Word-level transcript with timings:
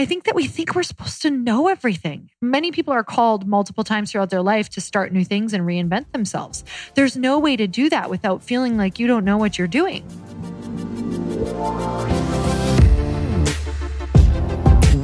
I 0.00 0.06
think 0.06 0.24
that 0.24 0.34
we 0.34 0.46
think 0.46 0.74
we're 0.74 0.82
supposed 0.82 1.20
to 1.20 1.30
know 1.30 1.68
everything. 1.68 2.30
Many 2.40 2.72
people 2.72 2.94
are 2.94 3.04
called 3.04 3.46
multiple 3.46 3.84
times 3.84 4.10
throughout 4.10 4.30
their 4.30 4.40
life 4.40 4.70
to 4.70 4.80
start 4.80 5.12
new 5.12 5.26
things 5.26 5.52
and 5.52 5.66
reinvent 5.66 6.10
themselves. 6.12 6.64
There's 6.94 7.18
no 7.18 7.38
way 7.38 7.54
to 7.56 7.66
do 7.66 7.90
that 7.90 8.08
without 8.08 8.42
feeling 8.42 8.78
like 8.78 8.98
you 8.98 9.06
don't 9.06 9.26
know 9.26 9.36
what 9.36 9.58
you're 9.58 9.68
doing. 9.68 10.02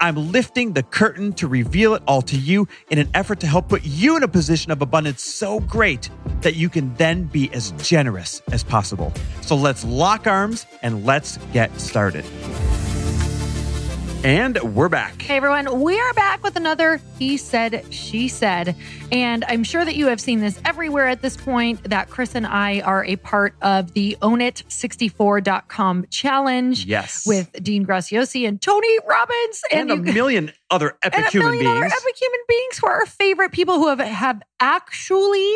I'm 0.00 0.32
lifting 0.32 0.72
the 0.72 0.82
curtain 0.82 1.32
to 1.34 1.48
reveal 1.48 1.94
it 1.94 2.02
all 2.06 2.22
to 2.22 2.36
you 2.36 2.68
in 2.90 2.98
an 2.98 3.08
effort 3.14 3.40
to 3.40 3.46
help 3.46 3.68
put 3.68 3.84
you 3.84 4.16
in 4.16 4.22
a 4.22 4.28
position 4.28 4.72
of 4.72 4.82
abundance 4.82 5.22
so 5.22 5.60
great 5.60 6.10
that 6.40 6.56
you 6.56 6.68
can 6.68 6.94
then 6.94 7.24
be 7.24 7.52
as 7.52 7.72
generous 7.72 8.42
as 8.52 8.62
possible. 8.62 9.12
So 9.40 9.56
let's 9.56 9.84
lock 9.84 10.26
arms 10.26 10.66
and 10.82 11.04
let's 11.04 11.38
get 11.52 11.78
started. 11.80 12.24
And 14.24 14.74
we're 14.74 14.88
back. 14.88 15.20
Hey 15.20 15.36
everyone, 15.36 15.82
we 15.82 16.00
are 16.00 16.14
back 16.14 16.42
with 16.42 16.56
another 16.56 16.98
He 17.18 17.36
Said, 17.36 17.84
She 17.92 18.28
Said. 18.28 18.74
And 19.12 19.44
I'm 19.48 19.62
sure 19.62 19.84
that 19.84 19.96
you 19.96 20.06
have 20.06 20.18
seen 20.18 20.40
this 20.40 20.58
everywhere 20.64 21.08
at 21.08 21.20
this 21.20 21.36
point 21.36 21.90
that 21.90 22.08
Chris 22.08 22.34
and 22.34 22.46
I 22.46 22.80
are 22.80 23.04
a 23.04 23.16
part 23.16 23.54
of 23.60 23.92
the 23.92 24.16
ownit64.com 24.22 26.06
challenge. 26.08 26.86
Yes. 26.86 27.26
With 27.26 27.52
Dean 27.62 27.84
Graziosi 27.84 28.48
and 28.48 28.62
Tony 28.62 28.98
Robbins. 29.06 29.62
And, 29.70 29.90
and 29.90 30.06
a 30.06 30.08
you, 30.08 30.14
million 30.14 30.52
other 30.70 30.96
epic 31.02 31.18
and 31.18 31.26
a 31.26 31.30
human 31.30 31.50
million 31.50 31.64
beings. 31.64 31.92
Other 31.92 32.02
epic 32.02 32.16
human 32.18 32.40
beings 32.48 32.78
who 32.78 32.86
are 32.86 33.00
our 33.00 33.06
favorite 33.06 33.52
people 33.52 33.74
who 33.74 33.88
have, 33.88 34.00
have 34.00 34.42
actually 34.58 35.54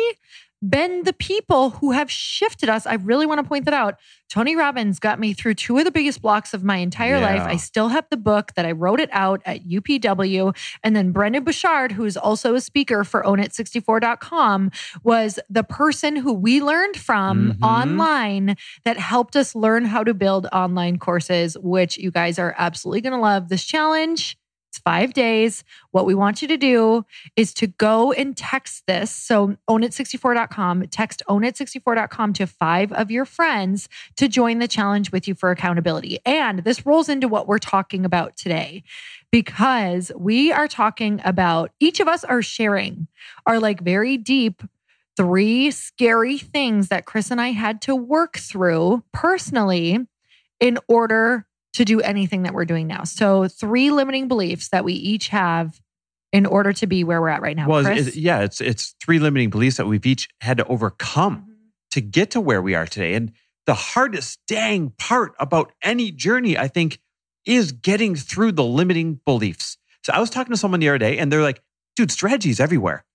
been 0.61 1.03
the 1.03 1.13
people 1.13 1.71
who 1.71 1.91
have 1.91 2.11
shifted 2.11 2.69
us. 2.69 2.85
I 2.85 2.95
really 2.95 3.25
want 3.25 3.39
to 3.39 3.47
point 3.47 3.65
that 3.65 3.73
out. 3.73 3.95
Tony 4.29 4.55
Robbins 4.55 4.99
got 4.99 5.19
me 5.19 5.33
through 5.33 5.55
two 5.55 5.77
of 5.77 5.85
the 5.85 5.91
biggest 5.91 6.21
blocks 6.21 6.53
of 6.53 6.63
my 6.63 6.77
entire 6.77 7.17
yeah. 7.17 7.33
life. 7.33 7.41
I 7.41 7.57
still 7.57 7.87
have 7.87 8.05
the 8.11 8.17
book 8.17 8.53
that 8.55 8.65
I 8.65 8.71
wrote 8.71 8.99
it 8.99 9.09
out 9.11 9.41
at 9.45 9.67
UPW. 9.67 10.55
And 10.83 10.95
then 10.95 11.11
Brendon 11.11 11.43
Burchard, 11.43 11.93
who's 11.93 12.15
also 12.15 12.53
a 12.55 12.61
speaker 12.61 13.03
for 13.03 13.23
ownit64.com, 13.23 14.71
was 15.03 15.39
the 15.49 15.63
person 15.63 16.15
who 16.15 16.33
we 16.33 16.61
learned 16.61 16.97
from 16.97 17.53
mm-hmm. 17.53 17.63
online 17.63 18.55
that 18.83 18.97
helped 18.97 19.35
us 19.35 19.55
learn 19.55 19.85
how 19.85 20.03
to 20.03 20.13
build 20.13 20.47
online 20.51 20.99
courses, 20.99 21.57
which 21.59 21.97
you 21.97 22.11
guys 22.11 22.37
are 22.37 22.53
absolutely 22.57 23.01
going 23.01 23.13
to 23.13 23.19
love. 23.19 23.49
This 23.49 23.63
challenge 23.63 24.37
it's 24.69 24.77
five 24.77 25.13
days. 25.13 25.63
What 25.91 26.05
we 26.05 26.13
want 26.13 26.43
you 26.43 26.47
to 26.47 26.57
do 26.57 27.03
is 27.35 27.55
to 27.55 27.65
go 27.65 28.11
and 28.11 28.37
text 28.37 28.83
this. 28.85 29.09
So 29.09 29.57
ownit64.com, 29.67 30.87
text 30.89 31.23
ownit64.com 31.27 32.33
to 32.33 32.45
five 32.45 32.93
of 32.93 33.09
your 33.09 33.25
friends 33.25 33.89
to 34.17 34.27
join 34.27 34.59
the 34.59 34.67
challenge 34.67 35.11
with 35.11 35.27
you 35.27 35.33
for 35.33 35.49
accountability. 35.49 36.19
And 36.23 36.59
this 36.59 36.85
rolls 36.85 37.09
into 37.09 37.27
what 37.27 37.47
we're 37.47 37.57
talking 37.57 38.05
about 38.05 38.37
today 38.37 38.83
because 39.31 40.11
we 40.15 40.51
are 40.51 40.67
talking 40.67 41.19
about 41.25 41.71
each 41.79 41.99
of 41.99 42.07
us 42.07 42.23
are 42.23 42.43
sharing 42.43 43.07
our 43.47 43.59
like 43.59 43.81
very 43.81 44.17
deep 44.17 44.61
three 45.17 45.71
scary 45.71 46.37
things 46.37 46.89
that 46.89 47.05
Chris 47.05 47.31
and 47.31 47.41
I 47.41 47.49
had 47.51 47.81
to 47.81 47.95
work 47.95 48.37
through 48.37 49.03
personally 49.11 49.99
in 50.59 50.77
order 50.87 51.47
to 51.73 51.85
do 51.85 52.01
anything 52.01 52.43
that 52.43 52.53
we're 52.53 52.65
doing 52.65 52.87
now. 52.87 53.03
So, 53.03 53.47
three 53.47 53.91
limiting 53.91 54.27
beliefs 54.27 54.69
that 54.69 54.83
we 54.83 54.93
each 54.93 55.29
have 55.29 55.79
in 56.31 56.45
order 56.45 56.73
to 56.73 56.87
be 56.87 57.03
where 57.03 57.21
we're 57.21 57.29
at 57.29 57.41
right 57.41 57.55
now. 57.55 57.67
Well, 57.67 57.85
it's, 57.85 58.15
yeah, 58.15 58.41
it's 58.41 58.61
it's 58.61 58.95
three 59.03 59.19
limiting 59.19 59.49
beliefs 59.49 59.77
that 59.77 59.87
we've 59.87 60.05
each 60.05 60.29
had 60.41 60.57
to 60.57 60.65
overcome 60.65 61.37
mm-hmm. 61.37 61.53
to 61.91 62.01
get 62.01 62.31
to 62.31 62.41
where 62.41 62.61
we 62.61 62.75
are 62.75 62.85
today. 62.85 63.13
And 63.13 63.31
the 63.65 63.73
hardest 63.73 64.39
dang 64.47 64.93
part 64.97 65.33
about 65.39 65.71
any 65.83 66.11
journey, 66.11 66.57
I 66.57 66.67
think, 66.67 66.99
is 67.45 67.71
getting 67.71 68.15
through 68.15 68.53
the 68.53 68.63
limiting 68.63 69.19
beliefs. 69.25 69.77
So 70.03 70.13
I 70.13 70.19
was 70.19 70.29
talking 70.29 70.51
to 70.51 70.57
someone 70.57 70.79
the 70.79 70.89
other 70.89 70.97
day, 70.97 71.17
and 71.17 71.31
they're 71.31 71.41
like, 71.41 71.61
"Dude, 71.95 72.11
strategy 72.11 72.49
is 72.49 72.59
everywhere." 72.59 73.05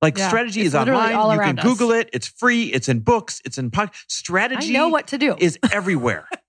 Like 0.00 0.18
yeah, 0.18 0.28
strategy 0.28 0.62
is 0.62 0.74
online. 0.74 1.12
you 1.12 1.40
can 1.40 1.56
Google 1.56 1.92
it. 1.92 2.10
It's 2.12 2.26
free. 2.26 2.64
It's 2.64 2.88
in 2.88 3.00
books. 3.00 3.40
It's 3.44 3.56
in 3.56 3.70
pod- 3.70 3.92
strategy. 4.08 4.70
I 4.70 4.72
know 4.72 4.88
what 4.88 5.06
to 5.08 5.18
do. 5.18 5.36
Is 5.38 5.58
everywhere. 5.70 6.28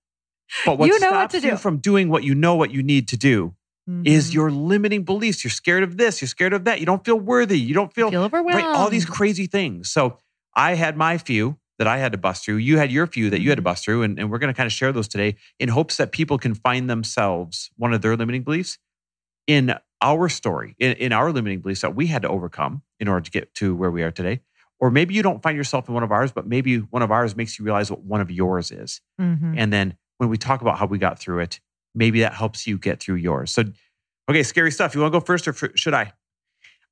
But 0.64 0.78
what 0.78 0.86
you 0.86 0.98
know 1.00 1.08
stops 1.08 1.34
what 1.34 1.42
you 1.42 1.56
from 1.56 1.78
doing 1.78 2.08
what 2.08 2.22
you 2.22 2.34
know 2.34 2.54
what 2.54 2.70
you 2.70 2.82
need 2.82 3.08
to 3.08 3.16
do 3.16 3.54
mm-hmm. 3.88 4.06
is 4.06 4.34
your 4.34 4.50
limiting 4.50 5.04
beliefs. 5.04 5.44
You're 5.44 5.50
scared 5.50 5.82
of 5.82 5.96
this. 5.96 6.20
You're 6.20 6.28
scared 6.28 6.52
of 6.52 6.64
that. 6.64 6.80
You 6.80 6.86
don't 6.86 7.04
feel 7.04 7.18
worthy. 7.18 7.58
You 7.58 7.74
don't 7.74 7.92
feel, 7.92 8.10
feel 8.10 8.22
overwhelmed. 8.22 8.62
Right, 8.62 8.76
all 8.76 8.90
these 8.90 9.06
crazy 9.06 9.46
things. 9.46 9.90
So 9.90 10.18
I 10.54 10.74
had 10.74 10.96
my 10.96 11.18
few 11.18 11.58
that 11.78 11.86
I 11.86 11.98
had 11.98 12.12
to 12.12 12.18
bust 12.18 12.44
through. 12.44 12.56
You 12.56 12.78
had 12.78 12.92
your 12.92 13.06
few 13.06 13.30
that 13.30 13.40
you 13.40 13.48
had 13.48 13.56
to 13.56 13.60
mm-hmm. 13.60 13.64
bust 13.64 13.84
through. 13.84 14.02
And, 14.02 14.18
and 14.18 14.30
we're 14.30 14.38
going 14.38 14.52
to 14.52 14.56
kind 14.56 14.66
of 14.66 14.72
share 14.72 14.92
those 14.92 15.08
today 15.08 15.36
in 15.58 15.68
hopes 15.68 15.96
that 15.96 16.12
people 16.12 16.38
can 16.38 16.54
find 16.54 16.88
themselves, 16.88 17.70
one 17.76 17.92
of 17.92 18.02
their 18.02 18.16
limiting 18.16 18.42
beliefs, 18.42 18.78
in 19.46 19.74
our 20.00 20.28
story, 20.28 20.76
in, 20.78 20.92
in 20.92 21.12
our 21.12 21.32
limiting 21.32 21.60
beliefs 21.60 21.80
that 21.80 21.94
we 21.94 22.06
had 22.06 22.22
to 22.22 22.28
overcome 22.28 22.82
in 23.00 23.08
order 23.08 23.22
to 23.22 23.30
get 23.30 23.54
to 23.54 23.74
where 23.74 23.90
we 23.90 24.02
are 24.02 24.10
today. 24.10 24.40
Or 24.80 24.90
maybe 24.90 25.14
you 25.14 25.22
don't 25.22 25.42
find 25.42 25.56
yourself 25.56 25.88
in 25.88 25.94
one 25.94 26.02
of 26.02 26.12
ours, 26.12 26.32
but 26.32 26.46
maybe 26.46 26.78
one 26.78 27.02
of 27.02 27.10
ours 27.10 27.36
makes 27.36 27.58
you 27.58 27.64
realize 27.64 27.90
what 27.90 28.02
one 28.02 28.20
of 28.20 28.30
yours 28.30 28.70
is. 28.70 29.00
Mm-hmm. 29.20 29.54
And 29.56 29.72
then 29.72 29.96
when 30.18 30.28
we 30.28 30.36
talk 30.36 30.60
about 30.60 30.78
how 30.78 30.86
we 30.86 30.98
got 30.98 31.18
through 31.18 31.40
it, 31.40 31.60
maybe 31.94 32.20
that 32.20 32.34
helps 32.34 32.66
you 32.66 32.78
get 32.78 33.00
through 33.00 33.16
yours. 33.16 33.50
So, 33.50 33.64
okay, 34.28 34.42
scary 34.42 34.70
stuff. 34.72 34.94
You 34.94 35.00
want 35.00 35.12
to 35.12 35.20
go 35.20 35.24
first 35.24 35.48
or 35.48 35.54
should 35.76 35.94
I? 35.94 36.12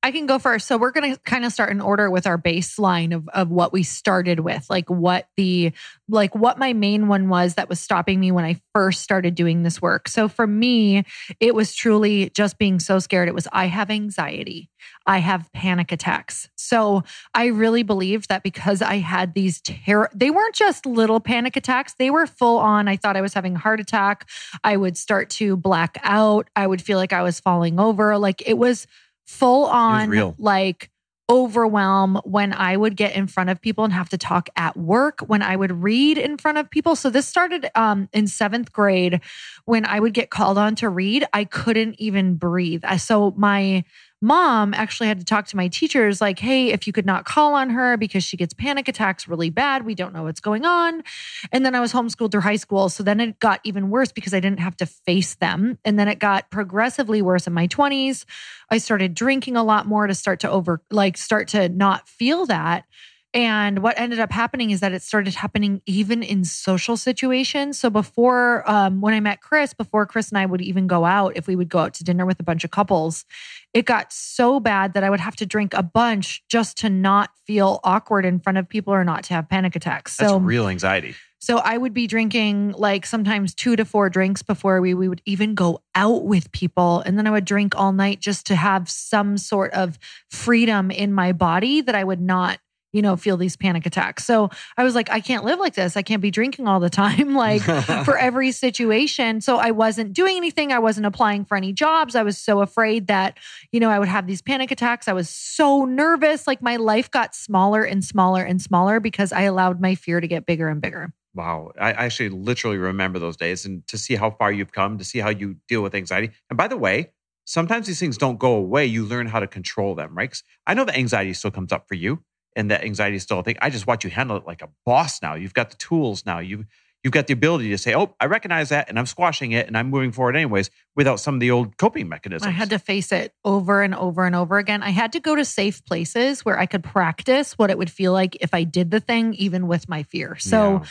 I 0.05 0.11
can 0.11 0.25
go 0.25 0.37
first. 0.37 0.67
So 0.67 0.77
we're 0.77 0.91
going 0.91 1.15
to 1.15 1.19
kind 1.21 1.45
of 1.45 1.53
start 1.53 1.71
in 1.71 1.79
order 1.79 2.11
with 2.11 2.27
our 2.27 2.37
baseline 2.37 3.15
of 3.15 3.29
of 3.29 3.49
what 3.49 3.71
we 3.71 3.83
started 3.83 4.41
with, 4.41 4.69
like 4.69 4.89
what 4.89 5.29
the 5.37 5.71
like 6.09 6.35
what 6.35 6.59
my 6.59 6.73
main 6.73 7.07
one 7.07 7.29
was 7.29 7.55
that 7.55 7.69
was 7.69 7.79
stopping 7.79 8.19
me 8.19 8.29
when 8.29 8.43
I 8.43 8.59
first 8.75 9.01
started 9.01 9.33
doing 9.33 9.63
this 9.63 9.81
work. 9.81 10.09
So 10.09 10.27
for 10.27 10.45
me, 10.45 11.05
it 11.39 11.55
was 11.55 11.73
truly 11.73 12.29
just 12.31 12.57
being 12.57 12.81
so 12.81 12.99
scared. 12.99 13.29
It 13.29 13.33
was 13.33 13.47
I 13.53 13.67
have 13.67 13.89
anxiety. 13.89 14.69
I 15.07 15.19
have 15.19 15.49
panic 15.53 15.93
attacks. 15.93 16.49
So 16.57 17.03
I 17.33 17.45
really 17.45 17.83
believed 17.83 18.27
that 18.27 18.43
because 18.43 18.81
I 18.81 18.97
had 18.97 19.33
these 19.33 19.61
terror 19.61 20.09
they 20.13 20.31
weren't 20.31 20.55
just 20.55 20.85
little 20.85 21.21
panic 21.21 21.55
attacks, 21.55 21.93
they 21.93 22.09
were 22.09 22.27
full 22.27 22.57
on. 22.57 22.89
I 22.89 22.97
thought 22.97 23.15
I 23.15 23.21
was 23.21 23.33
having 23.33 23.55
a 23.55 23.59
heart 23.59 23.79
attack. 23.79 24.27
I 24.65 24.75
would 24.75 24.97
start 24.97 25.29
to 25.31 25.55
black 25.55 25.97
out. 26.03 26.49
I 26.57 26.67
would 26.67 26.81
feel 26.81 26.97
like 26.97 27.13
I 27.13 27.23
was 27.23 27.39
falling 27.39 27.79
over. 27.79 28.17
Like 28.17 28.43
it 28.45 28.57
was 28.57 28.85
full 29.25 29.65
on 29.65 30.35
like 30.37 30.89
overwhelm 31.29 32.19
when 32.25 32.51
I 32.53 32.75
would 32.75 32.97
get 32.97 33.15
in 33.15 33.27
front 33.27 33.49
of 33.49 33.61
people 33.61 33.85
and 33.85 33.93
have 33.93 34.09
to 34.09 34.17
talk 34.17 34.49
at 34.55 34.75
work, 34.75 35.21
when 35.21 35.41
I 35.41 35.55
would 35.55 35.71
read 35.71 36.17
in 36.17 36.37
front 36.37 36.57
of 36.57 36.69
people. 36.69 36.95
So 36.95 37.09
this 37.09 37.27
started 37.27 37.69
um, 37.75 38.09
in 38.13 38.27
seventh 38.27 38.71
grade 38.73 39.21
when 39.65 39.85
I 39.85 39.99
would 39.99 40.13
get 40.13 40.29
called 40.29 40.57
on 40.57 40.75
to 40.75 40.89
read. 40.89 41.25
I 41.33 41.45
couldn't 41.45 41.95
even 41.97 42.35
breathe. 42.35 42.83
So 42.97 43.33
my 43.37 43.85
mom 44.23 44.73
actually 44.73 45.07
had 45.07 45.19
to 45.19 45.25
talk 45.25 45.45
to 45.47 45.57
my 45.57 45.67
teachers 45.67 46.21
like, 46.21 46.39
hey, 46.39 46.71
if 46.71 46.87
you 46.87 46.93
could 46.93 47.05
not 47.05 47.25
call 47.25 47.53
on 47.53 47.69
her 47.69 47.97
because 47.97 48.23
she 48.23 48.37
gets 48.37 48.53
panic 48.53 48.87
attacks 48.87 49.27
really 49.27 49.49
bad. 49.49 49.85
We 49.85 49.95
don't 49.95 50.13
know 50.13 50.23
what's 50.23 50.39
going 50.39 50.65
on. 50.65 51.03
And 51.51 51.65
then 51.65 51.75
I 51.75 51.81
was 51.81 51.91
homeschooled 51.91 52.31
through 52.31 52.41
high 52.41 52.55
school. 52.55 52.87
So 52.87 53.03
then 53.03 53.19
it 53.19 53.39
got 53.39 53.59
even 53.65 53.89
worse 53.89 54.13
because 54.13 54.33
I 54.33 54.39
didn't 54.39 54.61
have 54.61 54.77
to 54.77 54.85
face 54.85 55.35
them. 55.35 55.77
And 55.83 55.99
then 55.99 56.07
it 56.07 56.19
got 56.19 56.49
progressively 56.49 57.21
worse 57.21 57.47
in 57.47 57.53
my 57.53 57.67
20s. 57.67 58.23
I 58.69 58.77
started 58.77 59.13
drinking 59.13 59.57
a 59.57 59.63
lot 59.63 59.87
more 59.87 60.07
to 60.07 60.15
start 60.15 60.39
to 60.39 60.49
over, 60.49 60.81
like, 60.89 61.17
start 61.17 61.49
to 61.49 61.67
not 61.67 62.07
feel 62.07 62.45
that. 62.45 62.85
And 63.33 63.79
what 63.79 63.99
ended 63.99 64.19
up 64.19 64.31
happening 64.31 64.69
is 64.69 64.79
that 64.81 64.91
it 64.91 65.01
started 65.01 65.33
happening 65.33 65.81
even 65.87 66.21
in 66.21 66.45
social 66.45 66.95
situations. 66.95 67.79
So 67.79 67.89
before, 67.89 68.69
um, 68.69 69.01
when 69.01 69.15
I 69.15 69.19
met 69.19 69.41
Chris, 69.41 69.73
before 69.73 70.05
Chris 70.05 70.29
and 70.29 70.37
I 70.37 70.45
would 70.45 70.61
even 70.61 70.85
go 70.85 71.03
out, 71.03 71.33
if 71.35 71.47
we 71.47 71.55
would 71.55 71.69
go 71.69 71.79
out 71.79 71.95
to 71.95 72.03
dinner 72.03 72.27
with 72.27 72.39
a 72.39 72.43
bunch 72.43 72.63
of 72.63 72.69
couples, 72.69 73.25
it 73.73 73.85
got 73.85 74.13
so 74.13 74.59
bad 74.59 74.93
that 74.93 75.03
I 75.03 75.09
would 75.09 75.19
have 75.19 75.35
to 75.37 75.47
drink 75.47 75.73
a 75.73 75.81
bunch 75.81 76.43
just 76.47 76.77
to 76.79 76.89
not 76.91 77.31
feel 77.47 77.79
awkward 77.83 78.23
in 78.23 78.39
front 78.39 78.59
of 78.59 78.69
people 78.69 78.93
or 78.93 79.03
not 79.03 79.23
to 79.25 79.33
have 79.33 79.49
panic 79.49 79.75
attacks. 79.75 80.13
So 80.13 80.23
That's 80.23 80.41
real 80.43 80.67
anxiety. 80.67 81.15
So 81.39 81.57
I 81.57 81.77
would 81.77 81.93
be 81.93 82.07
drinking 82.07 82.73
like 82.77 83.05
sometimes 83.05 83.53
two 83.53 83.75
to 83.75 83.83
four 83.83 84.09
drinks 84.09 84.41
before 84.43 84.79
we, 84.79 84.93
we 84.93 85.09
would 85.09 85.21
even 85.25 85.55
go 85.55 85.81
out 85.93 86.23
with 86.23 86.51
people. 86.53 87.01
And 87.01 87.17
then 87.17 87.27
I 87.27 87.31
would 87.31 87.43
drink 87.43 87.75
all 87.75 87.91
night 87.91 88.21
just 88.21 88.45
to 88.45 88.55
have 88.55 88.89
some 88.89 89.37
sort 89.37 89.73
of 89.73 89.99
freedom 90.29 90.89
in 90.89 91.11
my 91.11 91.33
body 91.33 91.81
that 91.81 91.95
I 91.95 92.03
would 92.03 92.21
not 92.21 92.59
you 92.93 93.01
know, 93.01 93.17
feel 93.17 93.35
these 93.35 93.57
panic 93.57 93.85
attacks. 93.85 94.23
So 94.23 94.49
I 94.77 94.83
was 94.83 94.95
like, 94.95 95.09
I 95.09 95.19
can't 95.19 95.43
live 95.43 95.59
like 95.59 95.73
this. 95.73 95.97
I 95.97 96.03
can't 96.03 96.21
be 96.21 96.31
drinking 96.31 96.67
all 96.67 96.79
the 96.79 96.89
time, 96.89 97.33
like 97.35 97.61
for 98.05 98.17
every 98.17 98.51
situation. 98.51 99.41
So 99.41 99.57
I 99.57 99.71
wasn't 99.71 100.13
doing 100.13 100.37
anything. 100.37 100.71
I 100.71 100.79
wasn't 100.79 101.07
applying 101.07 101.43
for 101.43 101.57
any 101.57 101.73
jobs. 101.73 102.15
I 102.15 102.23
was 102.23 102.37
so 102.37 102.61
afraid 102.61 103.07
that, 103.07 103.37
you 103.71 103.79
know, 103.79 103.89
I 103.89 103.99
would 103.99 104.07
have 104.07 104.27
these 104.27 104.41
panic 104.41 104.71
attacks. 104.71 105.07
I 105.07 105.13
was 105.13 105.29
so 105.29 105.85
nervous. 105.85 106.47
Like 106.47 106.61
my 106.61 106.77
life 106.77 107.09
got 107.09 107.35
smaller 107.35 107.83
and 107.83 108.03
smaller 108.03 108.43
and 108.43 108.61
smaller 108.61 108.99
because 108.99 109.33
I 109.33 109.41
allowed 109.41 109.81
my 109.81 109.95
fear 109.95 110.21
to 110.21 110.27
get 110.27 110.45
bigger 110.45 110.69
and 110.69 110.79
bigger. 110.79 111.11
Wow. 111.33 111.71
I 111.79 111.93
actually 111.93 112.29
literally 112.29 112.77
remember 112.77 113.17
those 113.17 113.37
days 113.37 113.65
and 113.65 113.85
to 113.87 113.97
see 113.97 114.15
how 114.15 114.29
far 114.29 114.51
you've 114.51 114.71
come, 114.71 114.99
to 114.99 115.03
see 115.03 115.17
how 115.17 115.29
you 115.29 115.55
deal 115.67 115.81
with 115.81 115.95
anxiety. 115.95 116.29
And 116.51 116.57
by 116.57 116.67
the 116.67 116.77
way, 116.77 117.11
sometimes 117.45 117.87
these 117.87 117.99
things 117.99 118.17
don't 118.19 118.37
go 118.37 118.53
away. 118.53 118.85
You 118.85 119.03
learn 119.03 119.25
how 119.25 119.39
to 119.39 119.47
control 119.47 119.95
them, 119.95 120.15
right? 120.15 120.39
I 120.67 120.75
know 120.75 120.85
that 120.85 120.95
anxiety 120.95 121.33
still 121.33 121.49
comes 121.49 121.71
up 121.71 121.87
for 121.87 121.95
you 121.95 122.23
and 122.55 122.71
that 122.71 122.83
anxiety 122.83 123.15
is 123.17 123.23
still 123.23 123.39
a 123.39 123.43
thing. 123.43 123.57
I 123.61 123.69
just 123.69 123.87
watch 123.87 124.03
you 124.03 124.09
handle 124.09 124.37
it 124.37 124.45
like 124.45 124.61
a 124.61 124.69
boss 124.85 125.21
now. 125.21 125.35
You've 125.35 125.53
got 125.53 125.69
the 125.71 125.77
tools 125.77 126.25
now. 126.25 126.39
You've 126.39 126.65
you've 127.03 127.11
got 127.13 127.27
the 127.27 127.33
ability 127.33 127.69
to 127.69 127.77
say, 127.77 127.93
Oh, 127.93 128.15
I 128.19 128.27
recognize 128.27 128.69
that 128.69 128.87
and 128.89 128.97
I'm 128.97 129.05
squashing 129.05 129.51
it 129.51 129.67
and 129.67 129.77
I'm 129.77 129.89
moving 129.89 130.11
forward 130.13 130.35
anyways 130.37 130.69
without 130.95 131.19
some 131.19 131.33
of 131.33 131.39
the 131.41 131.51
old 131.51 131.77
coping 131.77 132.07
mechanisms. 132.07 132.47
I 132.47 132.51
had 132.51 132.69
to 132.69 132.79
face 132.79 133.11
it 133.11 133.33
over 133.43 133.81
and 133.81 133.93
over 133.93 134.25
and 134.25 134.35
over 134.35 134.57
again. 134.57 134.81
I 134.81 134.91
had 134.91 135.11
to 135.13 135.19
go 135.19 135.35
to 135.35 135.43
safe 135.43 135.83
places 135.83 136.45
where 136.45 136.57
I 136.57 136.65
could 136.65 136.83
practice 136.83 137.57
what 137.57 137.69
it 137.69 137.77
would 137.77 137.91
feel 137.91 138.13
like 138.13 138.37
if 138.39 138.53
I 138.53 138.63
did 138.63 138.89
the 138.89 139.01
thing, 139.01 139.33
even 139.33 139.67
with 139.67 139.89
my 139.89 140.03
fear. 140.03 140.37
So, 140.37 140.75
Yeah. 140.77 140.85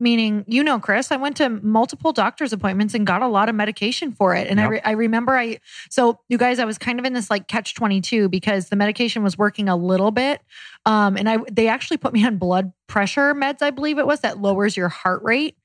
Meaning, 0.00 0.44
you 0.46 0.62
know, 0.62 0.78
Chris, 0.78 1.10
I 1.10 1.16
went 1.16 1.36
to 1.38 1.48
multiple 1.48 2.12
doctor's 2.12 2.52
appointments 2.52 2.94
and 2.94 3.06
got 3.06 3.22
a 3.22 3.26
lot 3.26 3.48
of 3.48 3.54
medication 3.54 4.12
for 4.12 4.34
it. 4.34 4.48
And 4.48 4.60
I, 4.60 4.66
re- 4.66 4.80
I 4.84 4.92
remember 4.92 5.36
I, 5.36 5.58
so 5.90 6.20
you 6.28 6.38
guys, 6.38 6.58
I 6.58 6.64
was 6.64 6.78
kind 6.78 6.98
of 6.98 7.04
in 7.04 7.12
this 7.12 7.30
like 7.30 7.48
catch 7.48 7.74
22 7.74 8.28
because 8.28 8.68
the 8.68 8.76
medication 8.76 9.22
was 9.22 9.36
working 9.36 9.68
a 9.68 9.76
little 9.76 10.10
bit. 10.10 10.40
Um, 10.86 11.16
and 11.16 11.28
I, 11.28 11.38
they 11.50 11.68
actually 11.68 11.96
put 11.96 12.12
me 12.12 12.24
on 12.24 12.36
blood 12.36 12.72
pressure 12.86 13.34
meds, 13.34 13.62
I 13.62 13.70
believe 13.70 13.98
it 13.98 14.06
was, 14.06 14.20
that 14.20 14.40
lowers 14.40 14.76
your 14.76 14.88
heart 14.88 15.22
rate. 15.22 15.56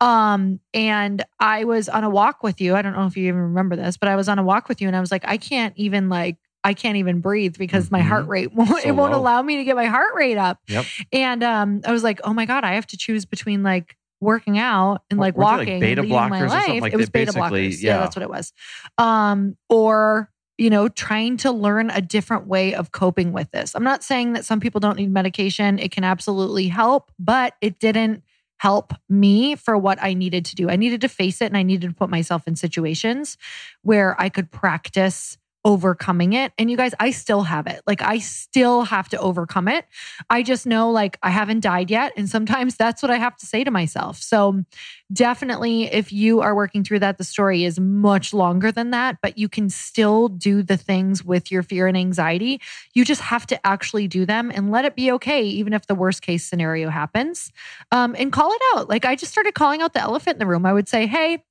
Um, 0.00 0.60
and 0.72 1.24
I 1.38 1.64
was 1.64 1.88
on 1.88 2.04
a 2.04 2.10
walk 2.10 2.42
with 2.42 2.60
you. 2.60 2.74
I 2.74 2.82
don't 2.82 2.94
know 2.94 3.06
if 3.06 3.16
you 3.16 3.28
even 3.28 3.40
remember 3.40 3.76
this, 3.76 3.96
but 3.96 4.08
I 4.08 4.16
was 4.16 4.28
on 4.28 4.38
a 4.38 4.42
walk 4.42 4.68
with 4.68 4.80
you 4.80 4.88
and 4.88 4.96
I 4.96 5.00
was 5.00 5.10
like, 5.10 5.24
I 5.26 5.36
can't 5.36 5.74
even 5.76 6.08
like, 6.08 6.38
I 6.62 6.74
can't 6.74 6.96
even 6.96 7.20
breathe 7.20 7.56
because 7.58 7.90
my 7.90 8.00
Mhm. 8.00 8.04
heart 8.08 8.28
rate 8.28 8.52
won't, 8.54 8.68
So 8.68 8.76
it 8.88 8.92
won't 8.92 9.12
low. 9.12 9.18
allow 9.20 9.42
me 9.42 9.56
to 9.58 9.64
get 9.64 9.76
my 9.76 9.86
heart 9.86 10.14
rate 10.14 10.36
up. 10.38 10.58
Yep. 10.68 10.84
And 11.12 11.42
um, 11.42 11.80
I 11.86 11.92
was 11.92 12.02
like, 12.02 12.20
oh 12.24 12.34
my 12.34 12.44
God, 12.46 12.64
I 12.64 12.74
have 12.74 12.86
to 12.88 12.96
choose 12.96 13.24
between 13.24 13.62
like 13.62 13.96
working 14.20 14.58
out 14.58 15.02
and 15.10 15.18
like 15.18 15.34
Weren't 15.36 15.50
like, 15.50 15.58
walking 15.60 15.80
beta 15.80 16.02
my 16.02 16.08
blockers 16.30 16.46
or 16.46 16.48
something 16.50 16.80
like 16.82 16.92
it 16.92 16.96
was 16.96 17.06
that, 17.06 17.12
beta 17.12 17.32
blockers. 17.32 17.82
Yeah. 17.82 17.94
Yeah. 17.94 17.98
that's 18.00 18.14
what 18.16 18.22
it 18.22 18.28
was. 18.30 18.52
Um, 18.98 19.56
or 19.68 20.30
you 20.58 20.68
know, 20.68 20.88
trying 20.88 21.38
to 21.38 21.50
learn 21.50 21.88
a 21.88 22.02
different 22.02 22.46
way 22.46 22.74
of 22.74 22.92
coping 22.92 23.32
with 23.32 23.50
this. 23.50 23.74
I'm 23.74 23.82
not 23.82 24.04
saying 24.04 24.34
that 24.34 24.44
some 24.44 24.60
people 24.60 24.78
don't 24.78 24.98
need 24.98 25.10
medication. 25.10 25.78
It 25.78 25.90
can 25.90 26.04
absolutely 26.04 26.68
help, 26.68 27.10
but 27.18 27.54
it 27.62 27.78
didn't 27.80 28.22
help 28.58 28.92
me 29.08 29.54
for 29.54 29.78
what 29.78 29.96
I 30.02 30.12
needed 30.12 30.44
to 30.44 30.54
do. 30.54 30.68
I 30.68 30.76
needed 30.76 31.00
to 31.00 31.08
face 31.08 31.40
it 31.40 31.46
and 31.46 31.56
I 31.56 31.62
needed 31.62 31.88
to 31.88 31.94
put 31.94 32.10
myself 32.10 32.46
in 32.46 32.56
situations 32.56 33.38
where 33.80 34.20
I 34.20 34.28
could 34.28 34.50
practice 34.50 35.38
overcoming 35.64 36.32
it. 36.32 36.52
And 36.58 36.70
you 36.70 36.76
guys, 36.76 36.94
I 36.98 37.10
still 37.10 37.42
have 37.42 37.66
it. 37.66 37.82
Like 37.86 38.00
I 38.02 38.18
still 38.18 38.82
have 38.82 39.08
to 39.10 39.18
overcome 39.18 39.68
it. 39.68 39.84
I 40.30 40.42
just 40.42 40.66
know 40.66 40.90
like 40.90 41.18
I 41.22 41.30
haven't 41.30 41.60
died 41.60 41.90
yet. 41.90 42.12
And 42.16 42.28
sometimes 42.28 42.76
that's 42.78 43.02
what 43.02 43.10
I 43.10 43.16
have 43.16 43.36
to 43.36 43.46
say 43.46 43.64
to 43.64 43.70
myself. 43.70 44.18
So 44.18 44.64
definitely 45.12 45.84
if 45.84 46.12
you 46.12 46.40
are 46.40 46.54
working 46.54 46.84
through 46.84 47.00
that, 47.00 47.18
the 47.18 47.24
story 47.24 47.64
is 47.64 47.78
much 47.78 48.32
longer 48.32 48.72
than 48.72 48.90
that, 48.90 49.18
but 49.20 49.36
you 49.36 49.48
can 49.48 49.68
still 49.68 50.28
do 50.28 50.62
the 50.62 50.76
things 50.76 51.24
with 51.24 51.50
your 51.50 51.62
fear 51.62 51.86
and 51.86 51.96
anxiety. 51.96 52.60
You 52.94 53.04
just 53.04 53.20
have 53.20 53.46
to 53.48 53.66
actually 53.66 54.08
do 54.08 54.24
them 54.24 54.50
and 54.54 54.70
let 54.70 54.84
it 54.84 54.96
be 54.96 55.12
okay, 55.12 55.42
even 55.42 55.72
if 55.72 55.86
the 55.86 55.94
worst 55.94 56.22
case 56.22 56.44
scenario 56.44 56.88
happens. 56.88 57.52
Um, 57.92 58.14
and 58.18 58.32
call 58.32 58.52
it 58.52 58.62
out. 58.74 58.88
Like 58.88 59.04
I 59.04 59.16
just 59.16 59.32
started 59.32 59.54
calling 59.54 59.82
out 59.82 59.92
the 59.92 60.00
elephant 60.00 60.36
in 60.36 60.38
the 60.38 60.46
room. 60.46 60.64
I 60.64 60.72
would 60.72 60.88
say, 60.88 61.06
hey, 61.06 61.44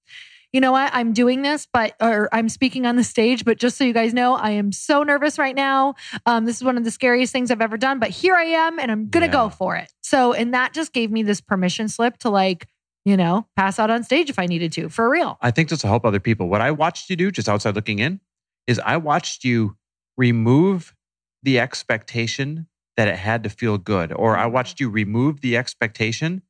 you 0.52 0.62
know 0.62 0.72
what? 0.72 0.92
I'm 0.94 1.14
doing 1.14 1.42
this, 1.42 1.68
but 1.72 1.96
or 2.02 2.30
I'm 2.32 2.50
speaking 2.50 2.86
on 2.86 2.96
the 2.96 3.04
stage, 3.04 3.46
but 3.46 3.58
just 3.58 3.78
so 3.78 3.84
you 3.84 3.94
guys 3.94 4.14
know, 4.14 4.34
I 4.36 4.52
am 4.52 4.72
so 4.72 5.04
nervous 5.04 5.38
right 5.38 5.56
now. 5.56 5.96
Um, 6.26 6.46
this 6.46 6.58
is 6.58 6.64
one 6.64 6.78
of 6.78 6.84
the 6.84 6.92
scariest 6.92 7.32
things 7.32 7.52
I've 7.52 7.62
ever 7.62 7.78
done, 7.78 8.00
but 8.00 8.10
here 8.10 8.36
I 8.36 8.44
am 8.46 8.80
and 8.80 8.92
I'm 8.92 9.10
gonna 9.10 9.28
Yeah. 9.28 9.32
go 9.32 9.50
for 9.50 9.76
it. 9.76 9.92
So, 10.02 10.34
and 10.34 10.54
that 10.54 10.74
just 10.74 10.92
gave 10.94 11.12
me 11.12 11.24
this 11.24 11.40
permission 11.42 11.88
slip 11.88 12.18
to 12.20 12.30
like, 12.30 12.68
you 13.06 13.16
know, 13.16 13.48
pass 13.56 13.80
out 13.80 13.90
on 13.90 14.04
stage 14.04 14.30
if 14.30 14.40
I 14.40 14.46
needed 14.46 14.72
to, 14.74 14.90
for 14.90 15.10
real. 15.10 15.38
I 15.42 15.52
think 15.52 15.70
this 15.70 15.84
will 15.84 15.90
help 15.90 16.06
other 16.06 16.20
people. 16.20 16.50
What 16.50 16.62
I 16.62 16.72
watched 16.72 17.10
you 17.10 17.16
do, 17.16 17.32
just 17.32 17.48
outside 17.48 17.76
looking 17.76 18.00
in, 18.00 18.20
is 18.68 18.80
I 18.80 18.98
watched 18.98 19.44
you 19.44 19.78
remove 20.18 20.94
the 21.44 21.60
expectation 21.60 22.68
that 22.98 23.08
it 23.08 23.16
had 23.16 23.44
to 23.44 23.50
feel 23.50 23.78
good, 23.78 24.12
or 24.12 24.36
I 24.38 24.46
watched 24.48 24.80
you 24.80 24.90
remove 24.90 25.42
the 25.42 25.56
expectation 25.56 26.42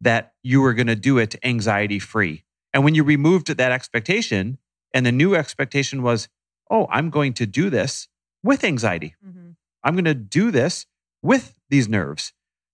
that 0.00 0.34
you 0.42 0.60
were 0.60 0.74
going 0.74 0.88
to 0.88 0.96
do 0.96 1.16
it 1.18 1.34
anxiety 1.42 1.98
free. 1.98 2.43
And 2.74 2.84
when 2.84 2.94
you 2.94 3.04
removed 3.04 3.46
that 3.46 3.72
expectation, 3.72 4.58
and 4.92 5.06
the 5.06 5.12
new 5.12 5.34
expectation 5.34 6.02
was, 6.02 6.28
oh, 6.70 6.86
I'm 6.90 7.08
going 7.08 7.32
to 7.34 7.46
do 7.46 7.70
this 7.70 8.08
with 8.42 8.64
anxiety. 8.64 9.14
Mm-hmm. 9.26 9.50
I'm 9.82 9.94
going 9.94 10.04
to 10.04 10.14
do 10.14 10.50
this 10.50 10.86
with 11.22 11.54
these 11.70 11.88
nerves. 11.88 12.32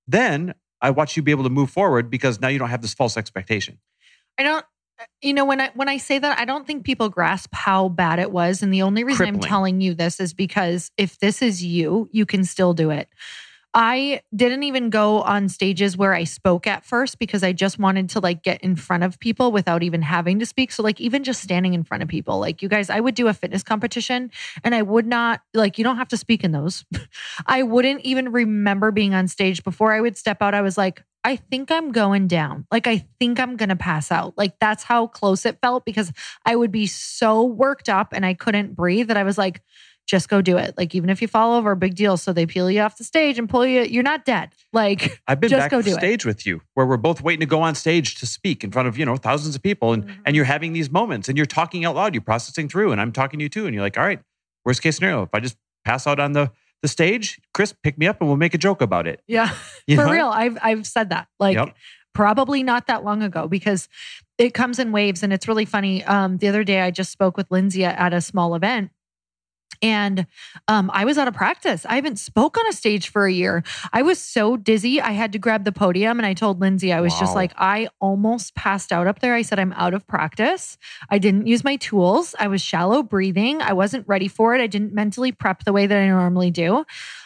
Then 0.09 0.55
I 0.81 0.91
watch 0.91 1.17
you 1.17 1.23
be 1.23 1.31
able 1.31 1.45
to 1.45 1.51
move 1.51 1.71
forward 1.71 2.11
because 2.11 2.41
now 2.41 2.49
you 2.49 2.59
don't 2.59 2.71
have 2.71 2.83
this 2.83 2.95
false 2.95 3.17
expectation. 3.17 3.79
I 4.39 4.43
don't 4.43 4.65
uh, 5.01 5.05
you 5.23 5.35
know 5.35 5.45
when 5.45 5.61
I 5.61 5.71
when 5.75 5.89
I 5.89 5.99
say 5.99 6.19
that 6.19 6.39
I 6.39 6.45
don't 6.45 6.67
think 6.67 6.85
people 6.85 7.09
grasp 7.09 7.51
how 7.53 7.89
bad 7.89 8.19
it 8.19 8.33
was 8.33 8.63
and 8.63 8.73
the 8.73 8.83
only 8.83 9.05
reason 9.05 9.27
I'm 9.27 9.41
telling 9.41 9.81
you 9.81 9.95
this 9.95 10.19
is 10.21 10.35
because 10.35 10.91
if 10.97 11.19
this 11.19 11.43
is 11.43 11.63
you, 11.63 12.09
you 12.13 12.27
can 12.27 12.45
still 12.45 12.73
do 12.73 12.91
it. 12.91 13.09
I 13.73 14.23
didn't 14.35 14.65
even 14.65 14.91
go 14.91 15.23
on 15.23 15.49
stages 15.49 15.97
where 15.97 16.13
I 16.13 16.25
spoke 16.25 16.67
at 16.67 16.85
first 16.85 17.21
because 17.21 17.45
I 17.45 17.53
just 17.53 17.79
wanted 17.79 18.11
to 18.11 18.21
like 18.21 18.43
get 18.43 18.61
in 18.63 18.75
front 18.75 19.05
of 19.05 19.21
people 19.21 19.53
without 19.53 19.85
even 19.85 20.03
having 20.03 20.41
to 20.41 20.47
speak. 20.47 20.73
So 20.73 20.83
like 20.83 21.01
even 21.01 21.23
just 21.23 21.41
standing 21.41 21.75
in 21.75 21.85
front 21.85 22.03
of 22.03 22.09
people, 22.09 22.41
like 22.41 22.63
you 22.63 22.69
guys, 22.69 22.91
I 22.91 22.99
would 22.99 23.15
do 23.15 23.29
a 23.29 23.35
fitness 23.35 23.63
competition 23.63 24.33
and 24.65 24.75
I 24.75 24.83
would 24.83 25.07
not 25.07 25.43
like 25.55 25.79
you 25.79 25.85
don't 25.85 25.99
have 25.99 26.09
to 26.09 26.17
speak 26.17 26.43
in 26.43 26.51
those. 26.51 26.85
I 27.47 27.63
wouldn't 27.63 28.01
even 28.01 28.33
remember 28.33 28.91
being 28.91 29.15
on 29.15 29.29
stage 29.29 29.63
before 29.63 29.93
I 29.93 30.01
would 30.01 30.17
step 30.17 30.43
out. 30.43 30.53
I 30.53 30.63
was 30.63 30.77
like, 30.77 31.05
I 31.23 31.37
think 31.37 31.71
I'm 31.71 31.93
going 31.93 32.29
down. 32.29 32.67
Like, 32.71 32.87
I 32.87 33.07
think 33.19 33.39
I'm 33.39 33.57
going 33.57 33.69
to 33.69 33.77
pass 33.77 34.11
out. 34.11 34.39
Like, 34.39 34.59
that's 34.59 34.83
how 34.83 35.07
close 35.07 35.45
it 35.45 35.59
felt 35.61 35.85
because 35.85 36.13
I 36.47 36.57
would 36.57 36.73
be 36.73 36.87
so 36.87 37.45
worked 37.45 37.91
up 37.91 38.15
and 38.15 38.25
I 38.25 38.33
couldn't 38.33 38.75
breathe 38.75 39.09
that 39.09 39.19
I 39.19 39.23
was 39.23 39.37
like, 39.37 39.61
just 40.07 40.29
go 40.29 40.43
do 40.43 40.57
it. 40.57 40.75
Like, 40.77 40.95
even 40.95 41.09
if 41.11 41.23
you 41.23 41.29
fall 41.29 41.55
over, 41.55 41.75
big 41.77 41.95
deal. 41.95 42.17
So 42.17 42.33
they 42.33 42.45
peel 42.47 42.69
you 42.71 42.81
off 42.81 42.97
the 42.97 43.05
stage 43.05 43.39
and 43.39 43.49
pull 43.49 43.65
you, 43.65 43.83
you're 43.83 44.03
not 44.03 44.25
dead. 44.25 44.51
Like, 44.73 45.21
I've 45.29 45.39
been 45.41 45.51
Just 45.51 45.61
back 45.61 45.71
go 45.71 45.79
it. 45.79 45.85
stage 45.95 46.25
with 46.27 46.45
you 46.47 46.63
where 46.75 46.85
we're 46.85 46.97
both 46.97 47.21
waiting 47.23 47.41
to 47.41 47.47
go 47.47 47.63
on 47.63 47.75
stage 47.77 48.17
to 48.17 48.27
speak 48.27 48.65
in 48.65 48.73
front 48.73 48.89
of, 48.89 48.99
you 48.99 49.05
know, 49.07 49.17
thousands 49.17 49.55
of 49.55 49.63
people 49.63 49.93
and, 49.93 50.05
Mhm. 50.05 50.17
and 50.27 50.35
you're 50.37 50.45
having 50.47 50.73
these 50.73 50.91
moments 50.91 51.29
and 51.29 51.37
you're 51.37 51.47
talking 51.47 51.85
out 51.85 51.95
loud, 51.95 52.15
you're 52.15 52.23
processing 52.23 52.69
through 52.69 52.91
and 52.93 53.01
I'm 53.01 53.13
talking 53.13 53.39
to 53.39 53.45
you 53.45 53.49
too. 53.49 53.67
And 53.67 53.75
you're 53.75 53.85
like, 53.85 53.97
all 53.99 54.05
right, 54.05 54.21
worst 54.65 54.83
case 54.83 54.97
scenario, 54.97 55.23
if 55.23 55.31
I 55.33 55.39
just 55.41 55.57
pass 55.85 56.07
out 56.09 56.19
on 56.19 56.33
the, 56.33 56.51
the 56.83 56.89
stage, 56.89 57.41
Chris, 57.55 57.73
pick 57.83 57.97
me 57.97 58.07
up 58.09 58.21
and 58.21 58.29
we'll 58.29 58.37
make 58.37 58.55
a 58.55 58.59
joke 58.59 58.81
about 58.83 59.07
it. 59.07 59.23
yeah, 59.29 59.51
You 59.87 59.97
for 59.97 60.07
know? 60.07 60.13
real. 60.13 60.27
I've, 60.29 60.59
I've 60.61 60.87
said 60.87 61.11
that. 61.11 61.29
Like, 61.39 61.55
Yep. 61.57 61.77
probably 62.15 62.63
not 62.65 62.89
that 62.89 63.05
long 63.05 63.23
ago 63.23 63.47
because 63.47 63.89
it 64.39 64.55
comes 64.55 64.79
in 64.81 64.91
waves 64.91 65.23
and 65.23 65.33
it's 65.33 65.47
really 65.47 65.65
funny. 65.67 66.03
Um, 66.05 66.39
the 66.39 66.49
other 66.49 66.65
day 66.65 66.81
I 66.81 66.91
just 66.91 67.13
spoke 67.13 67.37
with 67.37 67.47
Lindsay 67.51 67.85
at 67.85 68.13
a 68.13 68.21
small 68.21 68.55
event. 68.57 68.91
And 69.83 70.27
um, 70.69 70.91
I 70.93 71.05
was 71.05 71.17
out 71.17 71.29
of 71.29 71.35
practice. 71.35 71.87
I 71.87 71.95
haven't 71.95 72.19
spoke 72.19 72.59
on 72.59 72.67
a 72.67 72.73
stage 72.73 73.09
for 73.09 73.27
a 73.27 73.33
year. 73.33 73.63
I 73.93 74.03
was 74.03 74.19
so 74.19 74.57
dizzy. 74.57 75.01
I 75.01 75.13
had 75.13 75.33
to 75.33 75.39
grab 75.39 75.65
the 75.65 75.73
podium, 75.73 76.19
and 76.19 76.27
I 76.27 76.35
told 76.35 76.61
Lindsay, 76.61 76.93
I 76.93 77.01
was 77.01 77.19
just 77.19 77.35
like, 77.35 77.53
I 77.57 77.89
almost 78.01 78.55
passed 78.55 78.93
out 78.93 79.07
up 79.07 79.21
there. 79.21 79.35
I 79.35 79.43
said, 79.43 79.59
I'm 79.59 79.73
out 79.73 79.95
of 79.95 80.07
practice. 80.07 80.77
I 81.09 81.19
didn't 81.19 81.47
use 81.47 81.65
my 81.65 81.77
tools. 81.77 82.35
I 82.39 82.49
was 82.49 82.61
shallow 82.61 83.03
breathing. 83.03 83.63
I 83.63 83.73
wasn't 83.73 84.07
ready 84.07 84.29
for 84.29 84.55
it. 84.55 84.61
I 84.61 84.67
didn't 84.67 84.93
mentally 84.93 85.33
prep 85.33 85.65
the 85.65 85.73
way 85.73 85.87
that 85.87 85.97
I 85.97 86.07
normally 86.09 86.51
do. 86.51 86.85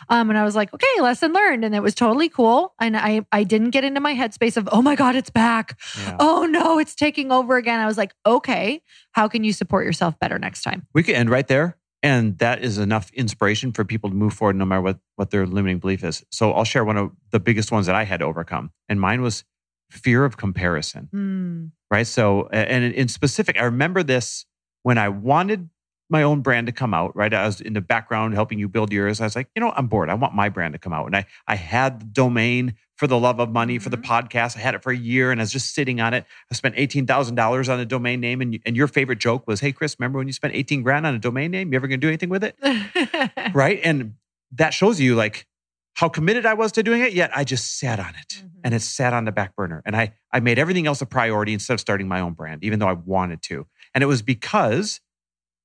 Um, 0.09 0.31
and 0.31 0.39
I 0.39 0.45
was 0.45 0.55
like, 0.55 0.73
okay, 0.73 1.01
lesson 1.01 1.33
learned. 1.33 1.65
And 1.65 1.75
it 1.75 1.83
was 1.83 1.95
totally 1.95 2.29
cool. 2.29 2.75
And 2.81 2.97
I, 2.97 3.27
I 3.33 3.45
didn't 3.45 3.71
get 3.71 3.85
into 3.85 4.01
my 4.01 4.15
headspace 4.15 4.57
of, 4.57 4.69
oh 4.71 4.83
my 4.83 4.95
God, 4.95 5.17
it's 5.17 5.31
back. 5.31 5.79
Yeah. 5.99 6.17
Oh 6.21 6.47
no, 6.47 6.79
it's 6.79 6.95
taking 6.95 7.33
over 7.33 7.57
again. 7.57 7.81
I 7.81 7.87
was 7.87 7.99
like, 7.99 8.15
okay, 8.25 8.83
how 9.13 9.29
can 9.29 9.45
you 9.45 9.53
support 9.53 9.85
yourself 9.85 10.19
better 10.19 10.39
next 10.39 10.63
time? 10.63 10.87
We 10.93 11.03
could 11.03 11.15
end 11.15 11.31
right 11.31 11.47
there. 11.47 11.77
And 12.05 12.39
that 12.39 12.63
is 12.63 12.77
enough 12.77 13.11
inspiration 13.15 13.73
for 13.73 13.83
people 13.83 14.11
to 14.11 14.15
move 14.15 14.35
forward 14.35 14.57
no 14.57 14.67
matter 14.67 14.83
what, 14.83 14.99
what 15.17 15.31
their 15.31 15.47
limiting 15.47 15.79
belief 15.79 16.05
is. 16.05 16.23
So 16.31 16.53
I'll 16.53 16.65
share 16.65 16.85
one 16.85 16.99
of 16.99 17.13
the 17.31 17.41
biggest 17.41 17.73
ones 17.73 17.87
that 17.87 17.95
I 17.95 18.05
had 18.05 18.21
to 18.21 18.27
overcome. 18.27 18.71
And 18.91 19.01
mine 19.01 19.23
was 19.23 19.43
fear 19.91 20.27
of 20.27 20.37
comparison. 20.37 21.09
Hmm. 21.11 21.65
right? 21.91 22.07
So, 22.07 22.49
and 22.53 22.85
in- 22.85 22.93
in 22.93 23.09
specific, 23.09 23.59
I 23.59 23.65
remember 23.65 24.03
this 24.03 24.45
when 24.83 24.99
I 24.99 25.09
wanted 25.09 25.71
my 26.11 26.23
own 26.23 26.43
brand 26.43 26.67
to 26.67 26.73
come 26.73 26.93
out, 26.93 27.17
right? 27.17 27.33
I 27.33 27.47
was 27.47 27.63
in 27.63 27.73
the 27.73 27.81
background 27.81 28.35
helping 28.35 28.59
you 28.59 28.69
build 28.69 28.93
yours. 28.93 29.21
I 29.21 29.25
was 29.25 29.35
like, 29.35 29.49
you 29.57 29.61
know, 29.61 29.73
I'm 29.75 29.87
bored. 29.87 30.11
I 30.11 30.15
want 30.15 30.35
my 30.35 30.51
brand 30.51 30.75
to 30.75 30.79
come 30.79 30.93
out. 30.93 31.07
And 31.07 31.17
I, 31.17 31.25
I 31.49 31.57
had 31.57 32.01
the 32.01 32.05
domain 32.07 32.75
for 32.97 33.07
the 33.07 33.19
love 33.19 33.41
of 33.41 33.51
money 33.51 33.79
for 33.79 33.89
the 33.91 33.97
podcast. 33.99 34.57
I 34.57 34.61
had 34.61 34.75
it 34.75 34.83
for 34.83 34.93
a 34.93 34.97
year 34.97 35.33
and 35.33 35.41
I 35.41 35.43
was 35.43 35.53
just 35.53 35.75
sitting 35.75 36.01
on 36.01 36.15
it. 36.15 36.25
I 36.51 36.55
spent 36.55 36.77
$18,000 36.77 37.69
on 37.73 37.81
a 37.81 37.85
domain 37.85 38.21
name. 38.21 38.41
And, 38.41 38.59
and 38.65 38.77
your 38.77 38.87
favorite 38.87 39.19
joke 39.19 39.47
was, 39.49 39.61
hey, 39.61 39.73
Chris, 39.73 39.97
remember 39.99 40.19
when 40.19 40.27
you 40.29 40.33
spent 40.33 40.55
18 40.55 40.83
grand 40.83 41.05
on 41.07 41.15
a 41.15 41.19
domain 41.19 41.51
name? 41.51 41.73
You 41.73 41.77
ever 41.77 41.89
going 41.89 42.01
to 42.01 42.05
do 42.05 42.09
anything 42.09 42.29
with 42.29 42.45
it? 42.45 42.57
right? 43.55 43.81
And 43.83 44.15
that 44.53 44.73
shows 44.75 45.01
you 45.01 45.17
like 45.17 45.47
how 45.95 46.09
committed 46.09 46.47
I 46.47 46.55
was 46.55 46.73
to 46.73 46.83
doing 46.83 47.03
it, 47.03 47.13
yet 47.13 47.31
I 47.37 47.45
just 47.45 47.79
sat 47.79 47.99
on 48.01 48.15
it 48.17 48.43
Mhm. 48.45 48.51
and 48.65 48.75
it 48.75 48.83
sat 48.83 49.13
on 49.13 49.25
the 49.25 49.33
back 49.33 49.55
burner. 49.57 49.83
And 49.87 49.95
I, 49.97 50.15
I 50.33 50.41
made 50.41 50.59
everything 50.59 50.87
else 50.87 51.01
a 51.01 51.07
priority 51.07 51.53
instead 51.53 51.75
of 51.75 51.81
starting 51.81 52.09
my 52.09 52.21
own 52.21 52.33
brand, 52.33 52.65
even 52.65 52.79
though 52.81 52.89
I 52.89 52.95
wanted 52.95 53.43
to. 53.43 53.67
And 53.95 54.03
it 54.03 54.07
was 54.09 54.23
because 54.23 55.01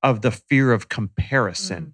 of 0.03 0.21
the 0.21 0.31
fear 0.31 0.71
of 0.71 0.87
comparison, 0.89 1.85
Mm. 1.85 1.93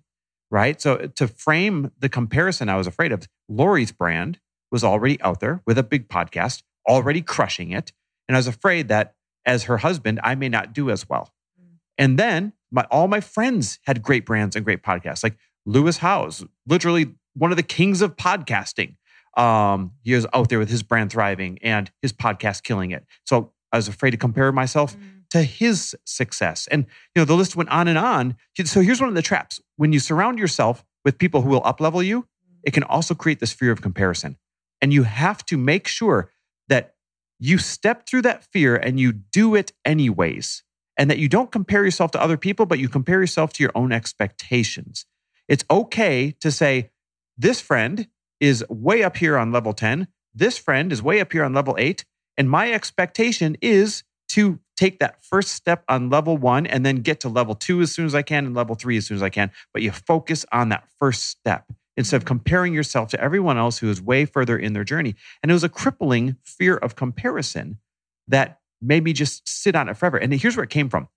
right? 0.51 0.81
So 0.81 1.07
to 1.15 1.27
frame 1.27 1.91
the 1.99 2.07
comparison 2.09 2.69
I 2.69 2.75
was 2.77 2.87
afraid 2.87 3.11
of, 3.11 3.27
Lori's 3.49 3.91
brand 3.91 4.39
was 4.75 4.83
already 4.83 5.17
out 5.21 5.39
there 5.39 5.61
with 5.65 5.77
a 5.77 5.83
big 5.83 6.09
podcast, 6.09 6.63
already 6.85 7.21
crushing 7.21 7.71
it. 7.71 7.93
And 8.27 8.35
I 8.35 8.39
was 8.39 8.47
afraid 8.47 8.89
that 8.89 9.15
as 9.45 9.63
her 9.63 9.77
husband, 9.77 10.19
I 10.21 10.35
may 10.35 10.49
not 10.49 10.73
do 10.73 10.89
as 10.89 11.07
well. 11.07 11.31
Mm. 11.57 11.67
And 11.97 12.19
then 12.19 12.51
my, 12.71 12.85
all 12.91 13.07
my 13.07 13.21
friends 13.21 13.79
had 13.85 14.03
great 14.03 14.25
brands 14.25 14.53
and 14.57 14.65
great 14.65 14.83
podcasts, 14.83 15.23
like 15.23 15.37
Lewis 15.65 15.99
Howes, 15.99 16.43
literally 16.67 17.05
one 17.35 17.51
of 17.51 17.57
the 17.57 17.63
kings 17.77 18.01
of 18.01 18.17
podcasting. 18.17 18.95
Um, 19.37 19.91
he 20.03 20.13
was 20.13 20.27
out 20.33 20.49
there 20.49 20.59
with 20.59 20.69
his 20.69 20.83
brand 20.83 21.09
thriving 21.13 21.57
and 21.61 21.89
his 22.01 22.11
podcast 22.11 22.63
killing 22.63 22.91
it. 22.91 23.05
So 23.25 23.53
I 23.71 23.77
was 23.77 23.87
afraid 23.87 24.11
to 24.11 24.17
compare 24.17 24.51
myself 24.51 24.97
Mm. 24.97 25.29
to 25.29 25.43
his 25.43 25.95
success. 26.05 26.67
And 26.67 26.85
you 27.15 27.21
know, 27.21 27.25
the 27.25 27.35
list 27.35 27.55
went 27.55 27.69
on 27.69 27.87
and 27.87 27.97
on. 27.97 28.35
So 28.65 28.81
here's 28.81 28.99
one 28.99 29.09
of 29.09 29.15
the 29.15 29.21
traps. 29.21 29.61
When 29.77 29.93
you 29.93 29.99
surround 29.99 30.37
yourself 30.37 30.83
with 31.05 31.17
people 31.17 31.41
who 31.43 31.49
will 31.49 31.61
uplevel 31.61 32.05
you, 32.05 32.27
it 32.63 32.73
can 32.73 32.83
also 32.83 33.13
create 33.13 33.39
this 33.39 33.53
fear 33.53 33.71
of 33.71 33.81
comparison. 33.81 34.37
And 34.85 34.93
you 34.93 35.01
have 35.01 35.43
to 35.47 35.57
make 35.57 35.87
sure 35.87 36.29
that 36.67 36.93
you 37.39 37.57
step 37.57 38.05
through 38.05 38.21
that 38.21 38.43
fear 38.53 38.75
and 38.75 38.99
you 38.99 39.13
do 39.13 39.55
it 39.55 39.73
anyways. 39.83 40.61
And 40.95 41.09
that 41.09 41.17
you 41.17 41.27
don't 41.27 41.51
compare 41.51 41.83
yourself 41.83 42.11
to 42.11 42.21
other 42.21 42.37
people, 42.37 42.67
but 42.67 42.77
you 42.77 42.87
compare 42.87 43.19
yourself 43.19 43.51
to 43.53 43.63
your 43.63 43.71
own 43.73 43.91
expectations. 43.91 45.07
It's 45.47 45.65
okay 45.71 46.35
to 46.39 46.51
say, 46.51 46.91
this 47.35 47.59
friend 47.61 48.07
is 48.39 48.63
way 48.69 49.01
up 49.01 49.17
here 49.17 49.39
on 49.39 49.51
level 49.51 49.73
10. 49.73 50.07
This 50.35 50.59
friend 50.59 50.91
is 50.91 51.01
way 51.01 51.19
up 51.19 51.31
here 51.31 51.43
on 51.43 51.55
level 51.55 51.75
eight. 51.79 52.05
And 52.37 52.47
my 52.47 52.71
expectation 52.71 53.57
is 53.63 54.03
to 54.33 54.59
take 54.77 54.99
that 54.99 55.25
first 55.25 55.53
step 55.53 55.83
on 55.89 56.11
level 56.11 56.37
one 56.37 56.67
and 56.67 56.85
then 56.85 56.97
get 56.97 57.21
to 57.21 57.29
level 57.29 57.55
two 57.55 57.81
as 57.81 57.91
soon 57.91 58.05
as 58.05 58.13
I 58.13 58.21
can 58.21 58.45
and 58.45 58.53
level 58.53 58.75
three 58.75 58.97
as 58.97 59.07
soon 59.07 59.17
as 59.17 59.23
I 59.23 59.29
can. 59.29 59.49
But 59.73 59.81
you 59.81 59.91
focus 59.91 60.45
on 60.51 60.69
that 60.69 60.87
first 60.99 61.23
step 61.23 61.71
instead 61.97 62.17
of 62.17 62.25
comparing 62.25 62.73
yourself 62.73 63.09
to 63.09 63.21
everyone 63.21 63.57
else 63.57 63.77
who 63.77 63.89
is 63.89 64.01
way 64.01 64.25
further 64.25 64.57
in 64.57 64.73
their 64.73 64.83
journey. 64.83 65.15
And 65.41 65.51
it 65.51 65.53
was 65.53 65.63
a 65.63 65.69
crippling 65.69 66.37
fear 66.43 66.75
of 66.77 66.95
comparison 66.95 67.79
that 68.27 68.59
made 68.81 69.03
me 69.03 69.13
just 69.13 69.47
sit 69.47 69.75
on 69.75 69.89
it 69.89 69.95
forever. 69.95 70.17
And 70.17 70.33
here's 70.33 70.57
where 70.57 70.63
it 70.63 70.69
came 70.69 70.89
from. 70.89 71.07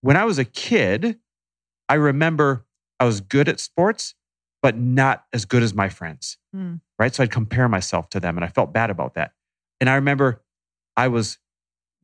When 0.00 0.16
I 0.16 0.24
was 0.24 0.38
a 0.38 0.44
kid, 0.44 1.18
I 1.88 1.94
remember 1.94 2.66
I 3.00 3.04
was 3.04 3.20
good 3.20 3.48
at 3.48 3.60
sports, 3.60 4.14
but 4.62 4.76
not 4.76 5.24
as 5.32 5.44
good 5.44 5.62
as 5.62 5.74
my 5.74 5.88
friends. 5.88 6.38
Hmm. 6.54 6.76
Right. 6.98 7.14
So 7.14 7.22
I'd 7.22 7.30
compare 7.30 7.68
myself 7.68 8.08
to 8.10 8.20
them 8.20 8.36
and 8.36 8.44
I 8.44 8.48
felt 8.48 8.72
bad 8.72 8.90
about 8.90 9.14
that. 9.14 9.32
And 9.80 9.90
I 9.90 9.96
remember 9.96 10.42
I 10.96 11.08
was 11.08 11.38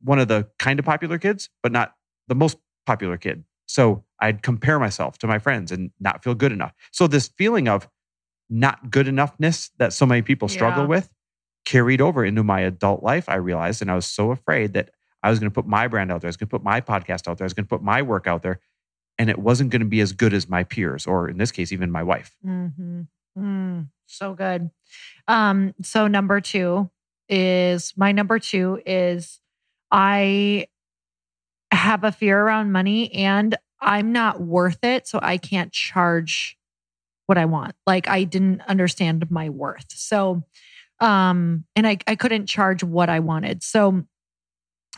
one 0.01 0.19
of 0.19 0.27
the 0.27 0.47
kind 0.59 0.79
of 0.79 0.85
popular 0.85 1.17
kids, 1.17 1.49
but 1.63 1.71
not 1.71 1.95
the 2.27 2.35
most 2.35 2.57
popular 2.85 3.17
kid. 3.17 3.43
So 3.65 4.03
I'd 4.19 4.41
compare 4.41 4.79
myself 4.79 5.17
to 5.19 5.27
my 5.27 5.39
friends 5.39 5.71
and 5.71 5.91
not 5.99 6.23
feel 6.23 6.35
good 6.35 6.51
enough. 6.51 6.73
So 6.91 7.07
this 7.07 7.29
feeling 7.37 7.67
of 7.67 7.87
not 8.49 8.89
good 8.89 9.05
enoughness 9.07 9.69
that 9.77 9.93
so 9.93 10.05
many 10.05 10.21
people 10.21 10.47
struggle 10.47 10.83
Yeah. 10.83 10.89
with 10.89 11.09
carried 11.65 12.01
over 12.01 12.25
into 12.25 12.43
my 12.43 12.61
adult 12.61 13.03
life, 13.03 13.29
I 13.29 13.35
realized. 13.35 13.81
And 13.81 13.91
I 13.91 13.95
was 13.95 14.05
so 14.07 14.31
afraid 14.31 14.73
that 14.73 14.89
I 15.21 15.29
was 15.29 15.39
going 15.39 15.51
to 15.51 15.53
put 15.53 15.67
my 15.67 15.87
brand 15.87 16.11
out 16.11 16.21
there. 16.21 16.27
I 16.27 16.29
was 16.29 16.37
going 16.37 16.47
to 16.47 16.51
put 16.51 16.63
my 16.63 16.81
podcast 16.81 17.27
out 17.27 17.37
there. 17.37 17.45
I 17.45 17.47
was 17.47 17.53
going 17.53 17.65
to 17.65 17.69
put 17.69 17.83
my 17.83 18.01
work 18.01 18.25
out 18.25 18.41
there. 18.41 18.59
And 19.19 19.29
it 19.29 19.37
wasn't 19.37 19.69
going 19.69 19.81
to 19.81 19.85
be 19.87 19.99
as 19.99 20.13
good 20.13 20.33
as 20.33 20.47
my 20.49 20.63
peers, 20.63 21.05
or 21.05 21.29
in 21.29 21.37
this 21.37 21.51
case, 21.51 21.71
even 21.73 21.91
my 21.91 22.03
wife. 22.03 22.37
Mm-hmm. 22.45 23.01
Mm, 23.37 23.87
so 24.07 24.33
good. 24.33 24.71
Um, 25.27 25.75
so 25.83 26.07
number 26.07 26.39
two 26.41 26.89
is 27.27 27.93
my 27.97 28.13
number 28.13 28.39
two 28.39 28.81
is 28.85 29.39
I 29.91 30.67
have 31.71 32.03
a 32.03 32.11
fear 32.11 32.39
around 32.39 32.71
money 32.71 33.13
and 33.13 33.55
I'm 33.81 34.11
not 34.11 34.41
worth 34.41 34.83
it. 34.83 35.07
So 35.07 35.19
I 35.21 35.37
can't 35.37 35.71
charge 35.71 36.57
what 37.29 37.37
I 37.37 37.45
want. 37.45 37.75
Like 37.85 38.07
I 38.07 38.23
didn't 38.23 38.61
understand 38.67 39.29
my 39.29 39.49
worth. 39.49 39.85
So 39.89 40.43
um 40.99 41.63
and 41.75 41.87
I, 41.87 41.97
I 42.07 42.15
couldn't 42.15 42.47
charge 42.47 42.83
what 42.83 43.09
I 43.09 43.19
wanted. 43.19 43.63
So 43.63 44.03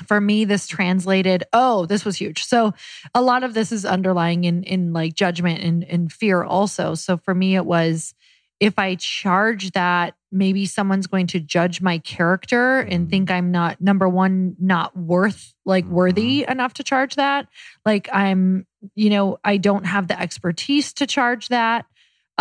for 0.07 0.19
me, 0.19 0.45
this 0.45 0.67
translated, 0.67 1.43
oh, 1.53 1.85
this 1.85 2.05
was 2.05 2.17
huge. 2.17 2.43
So 2.43 2.73
a 3.13 3.21
lot 3.21 3.43
of 3.43 3.53
this 3.53 3.71
is 3.71 3.85
underlying 3.85 4.45
in 4.45 4.63
in 4.63 4.93
like 4.93 5.13
judgment 5.13 5.61
and, 5.61 5.83
and 5.83 6.11
fear 6.11 6.43
also. 6.43 6.95
So 6.95 7.17
for 7.17 7.35
me, 7.35 7.55
it 7.55 7.65
was 7.65 8.13
if 8.61 8.77
I 8.77 8.93
charge 8.93 9.71
that, 9.71 10.13
maybe 10.31 10.67
someone's 10.67 11.07
going 11.07 11.25
to 11.27 11.39
judge 11.39 11.81
my 11.81 11.97
character 11.97 12.79
and 12.79 13.09
think 13.09 13.31
I'm 13.31 13.51
not 13.51 13.81
number 13.81 14.07
one, 14.07 14.55
not 14.59 14.95
worth 14.95 15.55
like 15.65 15.85
worthy 15.85 16.45
enough 16.47 16.75
to 16.75 16.83
charge 16.83 17.15
that. 17.15 17.47
Like 17.85 18.07
I'm, 18.13 18.67
you 18.93 19.09
know, 19.09 19.39
I 19.43 19.57
don't 19.57 19.85
have 19.85 20.07
the 20.07 20.19
expertise 20.19 20.93
to 20.93 21.07
charge 21.07 21.47
that. 21.47 21.85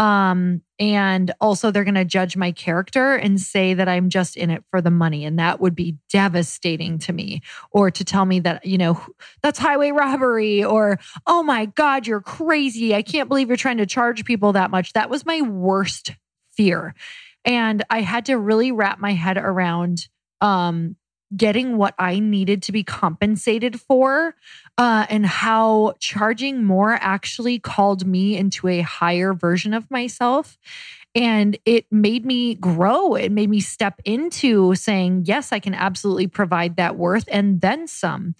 Um, 0.00 0.62
and 0.78 1.30
also 1.42 1.70
they're 1.70 1.84
going 1.84 1.94
to 1.94 2.06
judge 2.06 2.34
my 2.34 2.52
character 2.52 3.16
and 3.16 3.38
say 3.38 3.74
that 3.74 3.86
I'm 3.86 4.08
just 4.08 4.34
in 4.34 4.48
it 4.48 4.64
for 4.70 4.80
the 4.80 4.90
money. 4.90 5.26
And 5.26 5.38
that 5.38 5.60
would 5.60 5.74
be 5.74 5.98
devastating 6.08 6.98
to 7.00 7.12
me. 7.12 7.42
Or 7.70 7.90
to 7.90 8.02
tell 8.02 8.24
me 8.24 8.40
that, 8.40 8.64
you 8.64 8.78
know, 8.78 8.98
that's 9.42 9.58
highway 9.58 9.90
robbery 9.90 10.64
or, 10.64 10.98
oh 11.26 11.42
my 11.42 11.66
God, 11.66 12.06
you're 12.06 12.22
crazy. 12.22 12.94
I 12.94 13.02
can't 13.02 13.28
believe 13.28 13.48
you're 13.48 13.58
trying 13.58 13.76
to 13.76 13.84
charge 13.84 14.24
people 14.24 14.54
that 14.54 14.70
much. 14.70 14.94
That 14.94 15.10
was 15.10 15.26
my 15.26 15.42
worst 15.42 16.12
fear. 16.52 16.94
And 17.44 17.84
I 17.90 18.00
had 18.00 18.24
to 18.26 18.38
really 18.38 18.72
wrap 18.72 19.00
my 19.00 19.12
head 19.12 19.36
around 19.36 20.08
um, 20.40 20.96
getting 21.36 21.76
what 21.76 21.94
I 21.98 22.18
needed 22.18 22.62
to 22.64 22.72
be 22.72 22.82
compensated 22.82 23.80
for 23.80 24.34
uh, 24.78 25.06
and 25.08 25.24
how 25.24 25.94
charging 25.98 26.64
more 26.64 26.92
actually 26.92 27.58
called 27.58 28.06
me 28.06 28.36
into 28.36 28.66
a 28.68 28.80
higher 28.80 29.32
version 29.32 29.74
of 29.74 29.90
myself. 29.90 30.58
And 31.14 31.58
it 31.64 31.86
made 31.90 32.24
me 32.24 32.54
grow. 32.54 33.14
It 33.14 33.32
made 33.32 33.50
me 33.50 33.60
step 33.60 34.00
into 34.04 34.74
saying, 34.76 35.24
yes, 35.26 35.52
I 35.52 35.58
can 35.58 35.74
absolutely 35.74 36.28
provide 36.28 36.76
that 36.76 36.96
worth 36.96 37.24
and 37.30 37.60
then 37.60 37.86
some. 37.88 38.34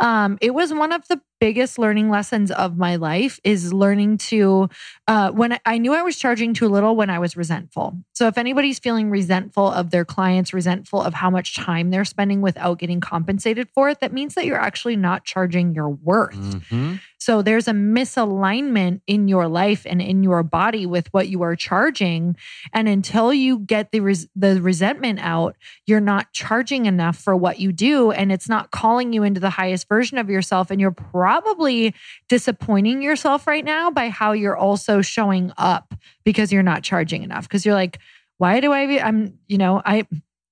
Um, 0.00 0.36
it 0.40 0.52
was 0.52 0.72
one 0.74 0.92
of 0.92 1.06
the 1.08 1.20
biggest 1.40 1.78
learning 1.78 2.08
lessons 2.10 2.50
of 2.50 2.76
my 2.76 2.96
life 2.96 3.38
is 3.44 3.72
learning 3.72 4.18
to 4.18 4.68
uh, 5.06 5.30
when 5.30 5.58
I 5.64 5.78
knew 5.78 5.94
I 5.94 6.02
was 6.02 6.16
charging 6.16 6.54
too 6.54 6.68
little 6.68 6.96
when 6.96 7.10
I 7.10 7.18
was 7.18 7.36
resentful. 7.36 7.98
So 8.14 8.26
if 8.26 8.38
anybody's 8.38 8.78
feeling 8.78 9.10
resentful 9.10 9.70
of 9.70 9.90
their 9.90 10.04
clients, 10.04 10.54
resentful 10.54 11.02
of 11.02 11.14
how 11.14 11.30
much 11.30 11.54
time 11.54 11.90
they're 11.90 12.04
spending 12.04 12.40
without 12.40 12.78
getting 12.78 13.00
compensated 13.00 13.68
for 13.74 13.88
it, 13.88 14.00
that 14.00 14.12
means 14.12 14.34
that 14.34 14.46
you're 14.46 14.58
actually 14.58 14.96
not 14.96 15.24
charging 15.24 15.74
your 15.74 15.90
worth. 15.90 16.36
Mhm. 16.36 17.00
So 17.26 17.42
there's 17.42 17.66
a 17.66 17.72
misalignment 17.72 19.00
in 19.08 19.26
your 19.26 19.48
life 19.48 19.84
and 19.84 20.00
in 20.00 20.22
your 20.22 20.44
body 20.44 20.86
with 20.86 21.12
what 21.12 21.26
you 21.26 21.42
are 21.42 21.56
charging. 21.56 22.36
And 22.72 22.86
until 22.86 23.34
you 23.34 23.58
get 23.58 23.90
the 23.90 23.98
res- 23.98 24.28
the 24.36 24.62
resentment 24.62 25.18
out, 25.20 25.56
you're 25.86 25.98
not 25.98 26.32
charging 26.32 26.86
enough 26.86 27.16
for 27.16 27.34
what 27.34 27.58
you 27.58 27.72
do, 27.72 28.12
and 28.12 28.30
it's 28.30 28.48
not 28.48 28.70
calling 28.70 29.12
you 29.12 29.24
into 29.24 29.40
the 29.40 29.50
highest 29.50 29.88
version 29.88 30.18
of 30.18 30.30
yourself. 30.30 30.70
And 30.70 30.80
you're 30.80 30.92
probably 30.92 31.96
disappointing 32.28 33.02
yourself 33.02 33.48
right 33.48 33.64
now 33.64 33.90
by 33.90 34.08
how 34.08 34.30
you're 34.30 34.56
also 34.56 35.02
showing 35.02 35.50
up 35.58 35.94
because 36.24 36.52
you're 36.52 36.62
not 36.62 36.84
charging 36.84 37.24
enough. 37.24 37.48
Because 37.48 37.66
you're 37.66 37.74
like, 37.74 37.98
why 38.38 38.60
do 38.60 38.72
I? 38.72 38.86
Be, 38.86 39.00
I'm 39.00 39.36
you 39.48 39.58
know 39.58 39.82
I. 39.84 40.06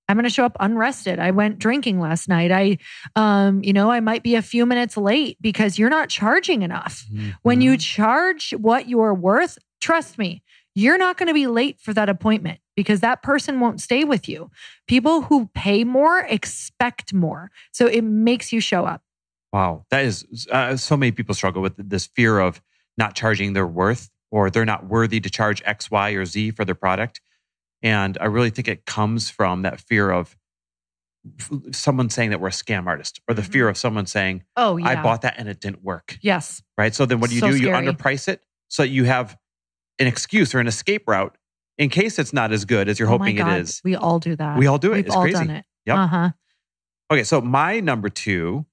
I'm 0.08 0.16
going 0.16 0.24
to 0.24 0.30
show 0.30 0.44
up 0.44 0.56
unrested. 0.60 1.18
I 1.18 1.30
went 1.30 1.58
drinking 1.58 1.98
last 1.98 2.28
night. 2.28 2.52
I, 2.52 2.78
um, 3.16 3.62
you 3.64 3.72
know, 3.72 3.90
I 3.90 4.00
might 4.00 4.22
be 4.22 4.34
a 4.34 4.42
few 4.42 4.66
minutes 4.66 4.96
late 4.96 5.38
because 5.40 5.78
you're 5.78 5.90
not 5.90 6.08
charging 6.08 6.62
enough. 6.62 7.04
When 7.42 7.60
you 7.60 7.72
Mhm. 7.72 7.80
charge 7.80 8.50
what 8.52 8.88
you're 8.88 9.14
worth, 9.14 9.58
trust 9.80 10.18
me, 10.18 10.42
you're 10.74 10.98
not 10.98 11.16
going 11.16 11.28
to 11.28 11.34
be 11.34 11.46
late 11.46 11.80
for 11.80 11.94
that 11.94 12.08
appointment 12.08 12.58
because 12.76 13.00
that 13.00 13.22
person 13.22 13.60
won't 13.60 13.80
stay 13.80 14.04
with 14.04 14.28
you. 14.28 14.50
People 14.86 15.22
who 15.22 15.48
pay 15.54 15.84
more 15.84 16.20
expect 16.20 17.14
more. 17.14 17.50
So 17.72 17.86
it 17.86 18.02
makes 18.02 18.52
you 18.52 18.60
show 18.60 18.84
up. 18.84 19.02
Wow, 19.52 19.86
that 19.90 20.04
is 20.04 20.48
uh, 20.50 20.76
so 20.76 20.96
many 20.96 21.12
people 21.12 21.34
struggle 21.34 21.62
with 21.62 21.74
this 21.78 22.06
fear 22.06 22.40
of 22.40 22.60
not 22.98 23.14
charging 23.14 23.52
their 23.52 23.66
worth 23.66 24.10
or 24.32 24.50
they're 24.50 24.64
not 24.64 24.86
worthy 24.86 25.20
to 25.20 25.30
charge 25.30 25.62
X, 25.64 25.92
Y, 25.92 26.10
or 26.10 26.24
Z 26.26 26.50
for 26.50 26.64
their 26.64 26.74
product. 26.74 27.20
And 27.84 28.18
I 28.20 28.24
really 28.24 28.50
think 28.50 28.66
it 28.66 28.84
comes 28.86 29.30
from 29.30 29.62
that 29.62 29.78
fear 29.80 30.10
of 30.10 30.36
someone 31.72 32.10
saying 32.10 32.30
that 32.30 32.40
we're 32.40 32.48
a 32.48 32.50
scam 32.50 32.86
artist 32.86 33.20
or 33.28 33.34
the 33.34 33.42
fear 33.42 33.68
of 33.68 33.76
someone 33.78 34.06
saying, 34.06 34.42
Oh, 34.56 34.76
yeah. 34.76 34.88
I 34.88 35.02
bought 35.02 35.22
that 35.22 35.34
and 35.38 35.48
it 35.48 35.60
didn't 35.60 35.82
work. 35.82 36.18
Yes. 36.20 36.62
Right. 36.76 36.94
So 36.94 37.06
then 37.06 37.20
what 37.20 37.30
do 37.30 37.36
you 37.36 37.40
So 37.40 37.50
do? 37.50 37.56
scary. 37.58 37.84
You 37.86 37.92
underprice 37.92 38.28
it 38.28 38.42
so 38.68 38.82
that 38.82 38.88
you 38.88 39.04
have 39.04 39.36
an 39.98 40.06
excuse 40.06 40.54
or 40.54 40.58
an 40.60 40.66
escape 40.66 41.06
route 41.08 41.36
in 41.78 41.88
case 41.88 42.18
it's 42.18 42.32
not 42.32 42.52
as 42.52 42.64
good 42.64 42.88
as 42.88 42.98
you're 42.98 43.08
Oh 43.08 43.12
hoping 43.18 43.38
it 43.38 43.46
is. 43.48 43.80
We 43.84 43.94
all 43.96 44.18
do 44.18 44.36
that. 44.36 44.58
We 44.58 44.66
all 44.66 44.78
do 44.78 44.92
it. 44.92 44.96
We've 44.96 45.06
It's 45.06 45.14
all 45.14 45.22
crazy. 45.22 45.34
done 45.34 45.50
it. 45.50 45.64
Yep. 45.86 45.96
Uh 45.96 46.06
huh. 46.06 46.30
Okay, 47.12 47.24
so 47.24 47.40
my 47.40 47.80
number 47.80 48.08
two 48.08 48.66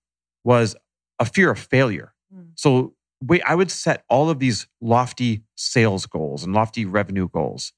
was 0.44 0.76
a 1.20 1.26
fear 1.26 1.52
of 1.52 1.60
failure. 1.60 2.14
Mm. 2.34 2.52
So 2.56 2.96
we, 3.24 3.42
I 3.44 3.56
would 3.56 3.70
set 3.72 4.04
all 4.10 4.30
of 4.30 4.40
these 4.40 4.68
lofty 4.82 5.44
sales 5.56 6.06
goals 6.06 6.44
and 6.44 6.54
lofty 6.54 6.86
revenue 6.86 7.28
goals. 7.30 7.74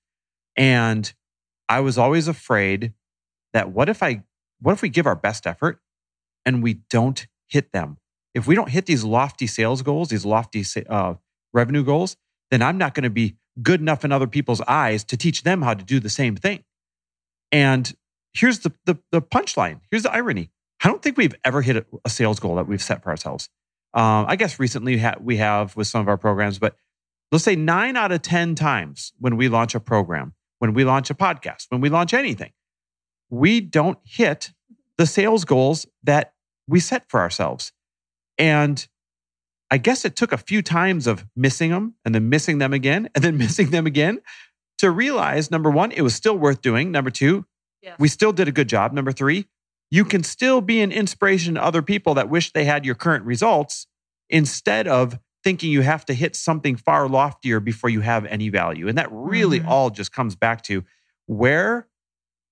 And 0.56 1.12
I 1.74 1.80
was 1.80 1.98
always 1.98 2.28
afraid 2.28 2.94
that 3.54 3.72
what 3.72 3.90
if 3.90 4.04
I, 4.04 4.24
what 4.62 4.74
if 4.74 4.84
we 4.84 4.90
give 4.90 5.08
our 5.08 5.16
best 5.16 5.48
effort 5.48 5.80
and 6.46 6.62
we 6.62 6.76
don't 6.92 7.26
hit 7.48 7.72
them? 7.72 7.98
If 8.36 8.46
we 8.46 8.54
don't 8.54 8.70
hit 8.70 8.86
these 8.86 9.04
lofty 9.04 9.48
sales 9.48 9.82
goals, 9.82 10.10
these 10.10 10.24
lofty 10.24 10.64
uh, 10.88 11.16
revenue 11.52 11.84
goals, 11.84 12.16
then 12.52 12.62
I'm 12.62 12.78
not 12.78 12.94
going 12.94 13.06
to 13.06 13.10
be 13.10 13.38
good 13.64 13.80
enough 13.82 14.06
in 14.06 14.12
other 14.12 14.28
people's 14.28 14.62
eyes 14.62 15.04
to 15.06 15.18
teach 15.18 15.42
them 15.42 15.64
how 15.64 15.74
to 15.74 15.84
do 15.84 16.00
the 16.00 16.12
same 16.12 16.36
thing. 16.36 16.64
And 17.52 17.92
here's 18.36 18.60
the, 18.60 18.72
the, 18.86 19.00
the 19.12 19.22
punchline. 19.24 19.80
Here's 19.90 20.04
the 20.04 20.12
irony. 20.12 20.52
I 20.84 20.90
don't 20.90 21.02
think 21.02 21.18
we've 21.18 21.36
ever 21.44 21.64
hit 21.64 21.88
a, 22.06 22.10
sales 22.10 22.40
goal 22.40 22.56
that 22.58 22.68
we've 22.68 22.84
set 22.84 23.02
for 23.02 23.10
ourselves. 23.10 23.50
Um, 23.96 24.26
I 24.28 24.36
guess 24.36 24.60
recently 24.60 25.04
we 25.22 25.38
have 25.38 25.76
with 25.76 25.88
some 25.88 26.02
of 26.02 26.08
our 26.08 26.18
programs, 26.18 26.60
but 26.60 26.76
let's 27.32 27.44
say 27.44 27.56
nine 27.56 27.98
out 27.98 28.12
of 28.12 28.22
10 28.22 28.54
times 28.54 29.14
when 29.18 29.38
we 29.38 29.50
launch 29.50 29.74
a 29.74 29.80
program, 29.80 30.36
when 30.64 30.74
we 30.74 30.86
launch 30.86 31.10
a 31.10 31.14
podcast, 31.14 31.66
when 31.68 31.82
we 31.82 31.90
launch 31.90 32.14
anything, 32.14 32.54
we 33.30 33.60
don't 33.60 34.00
hit 34.06 34.54
the 34.98 35.06
sales 35.06 35.44
goals 35.44 35.86
that 36.04 36.36
we 36.70 36.80
set 36.80 37.04
for 37.10 37.20
ourselves. 37.20 37.74
And 38.38 38.88
I 39.70 39.78
guess 39.78 40.06
it 40.06 40.16
took 40.16 40.32
a 40.32 40.38
few 40.38 40.62
times 40.62 41.06
of 41.06 41.26
missing 41.36 41.72
them 41.72 41.96
and 42.06 42.16
then 42.16 42.30
missing 42.30 42.60
them 42.60 42.72
again 42.72 43.10
and 43.14 43.22
then 43.22 43.38
missing 43.46 43.72
them 43.72 43.86
again 43.86 44.22
to 44.78 44.90
realize 44.90 45.52
number 45.52 45.70
one, 45.70 45.92
it 45.92 46.02
was 46.02 46.16
still 46.16 46.38
worth 46.38 46.62
doing. 46.62 46.92
Number 46.92 47.10
two, 47.10 47.46
yeah. 47.82 47.96
we 48.00 48.08
still 48.08 48.32
did 48.32 48.48
a 48.48 48.54
good 48.54 48.70
job. 48.70 48.94
Number 48.94 49.12
three, 49.12 49.48
you 49.92 50.06
can 50.06 50.24
still 50.24 50.62
be 50.62 50.80
an 50.80 50.94
inspiration 50.94 51.56
to 51.56 51.62
other 51.62 51.82
people 51.82 52.14
that 52.14 52.30
wish 52.30 52.54
they 52.54 52.64
had 52.64 52.86
your 52.86 52.96
current 52.96 53.26
results 53.26 53.86
instead 54.30 54.88
of 54.88 55.20
thinking 55.44 55.72
you 55.72 55.82
have 55.82 56.06
to 56.06 56.14
hit 56.14 56.36
something 56.36 56.76
far 56.76 57.08
loftier 57.08 57.60
before 57.60 57.90
you 57.90 58.02
have 58.02 58.26
any 58.26 58.50
value. 58.50 58.88
And 58.88 58.98
that 58.98 59.10
really 59.12 59.60
mm-hmm. 59.60 59.70
all 59.70 59.90
just 59.90 60.12
comes 60.12 60.36
back 60.36 60.64
to 60.64 60.84
where 61.26 61.88